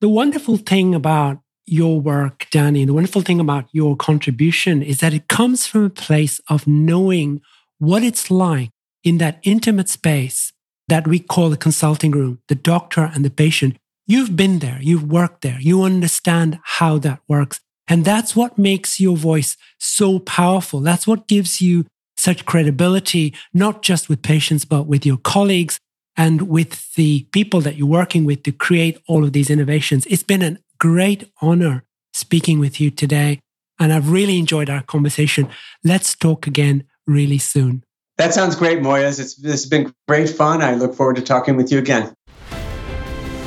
The 0.00 0.08
wonderful 0.08 0.56
thing 0.56 0.94
about 0.94 1.40
your 1.66 2.00
work, 2.00 2.46
Danny, 2.50 2.84
the 2.84 2.94
wonderful 2.94 3.22
thing 3.22 3.40
about 3.40 3.66
your 3.72 3.96
contribution 3.96 4.82
is 4.82 4.98
that 4.98 5.14
it 5.14 5.28
comes 5.28 5.66
from 5.66 5.84
a 5.84 5.90
place 5.90 6.40
of 6.48 6.66
knowing 6.66 7.40
what 7.78 8.02
it's 8.02 8.30
like 8.30 8.70
in 9.04 9.18
that 9.18 9.40
intimate 9.42 9.88
space 9.88 10.52
that 10.88 11.06
we 11.06 11.18
call 11.18 11.50
the 11.50 11.56
consulting 11.56 12.10
room, 12.10 12.40
the 12.48 12.54
doctor 12.54 13.10
and 13.14 13.24
the 13.24 13.30
patient. 13.30 13.76
You've 14.12 14.36
been 14.36 14.58
there, 14.58 14.76
you've 14.82 15.10
worked 15.10 15.40
there, 15.40 15.56
you 15.58 15.84
understand 15.84 16.60
how 16.62 16.98
that 16.98 17.20
works. 17.28 17.60
And 17.88 18.04
that's 18.04 18.36
what 18.36 18.58
makes 18.58 19.00
your 19.00 19.16
voice 19.16 19.56
so 19.78 20.18
powerful. 20.18 20.80
That's 20.80 21.06
what 21.06 21.26
gives 21.28 21.62
you 21.62 21.86
such 22.18 22.44
credibility, 22.44 23.32
not 23.54 23.80
just 23.80 24.10
with 24.10 24.20
patients, 24.20 24.66
but 24.66 24.86
with 24.86 25.06
your 25.06 25.16
colleagues 25.16 25.80
and 26.14 26.42
with 26.42 26.92
the 26.92 27.26
people 27.32 27.62
that 27.62 27.76
you're 27.76 27.86
working 27.86 28.26
with 28.26 28.42
to 28.42 28.52
create 28.52 28.98
all 29.08 29.24
of 29.24 29.32
these 29.32 29.48
innovations. 29.48 30.04
It's 30.04 30.22
been 30.22 30.42
a 30.42 30.58
great 30.78 31.32
honor 31.40 31.82
speaking 32.12 32.58
with 32.58 32.82
you 32.82 32.90
today. 32.90 33.40
And 33.78 33.94
I've 33.94 34.10
really 34.10 34.36
enjoyed 34.38 34.68
our 34.68 34.82
conversation. 34.82 35.48
Let's 35.84 36.14
talk 36.14 36.46
again 36.46 36.84
really 37.06 37.38
soon. 37.38 37.82
That 38.18 38.34
sounds 38.34 38.56
great, 38.56 38.80
Moyez. 38.80 39.18
It's, 39.18 39.42
it's 39.42 39.64
been 39.64 39.94
great 40.06 40.28
fun. 40.28 40.60
I 40.60 40.74
look 40.74 40.94
forward 40.94 41.16
to 41.16 41.22
talking 41.22 41.56
with 41.56 41.72
you 41.72 41.78
again. 41.78 42.14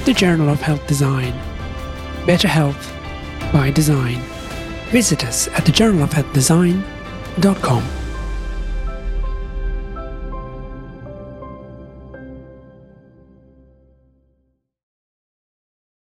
The 0.05 0.13
Journal 0.13 0.49
of 0.49 0.61
Health 0.61 0.85
Design. 0.85 1.33
Better 2.27 2.47
health 2.47 2.93
by 3.51 3.71
design. 3.71 4.21
Visit 4.91 5.25
us 5.25 5.47
at 5.47 5.63
thejournalofhealthdesign.com. 5.63 8.04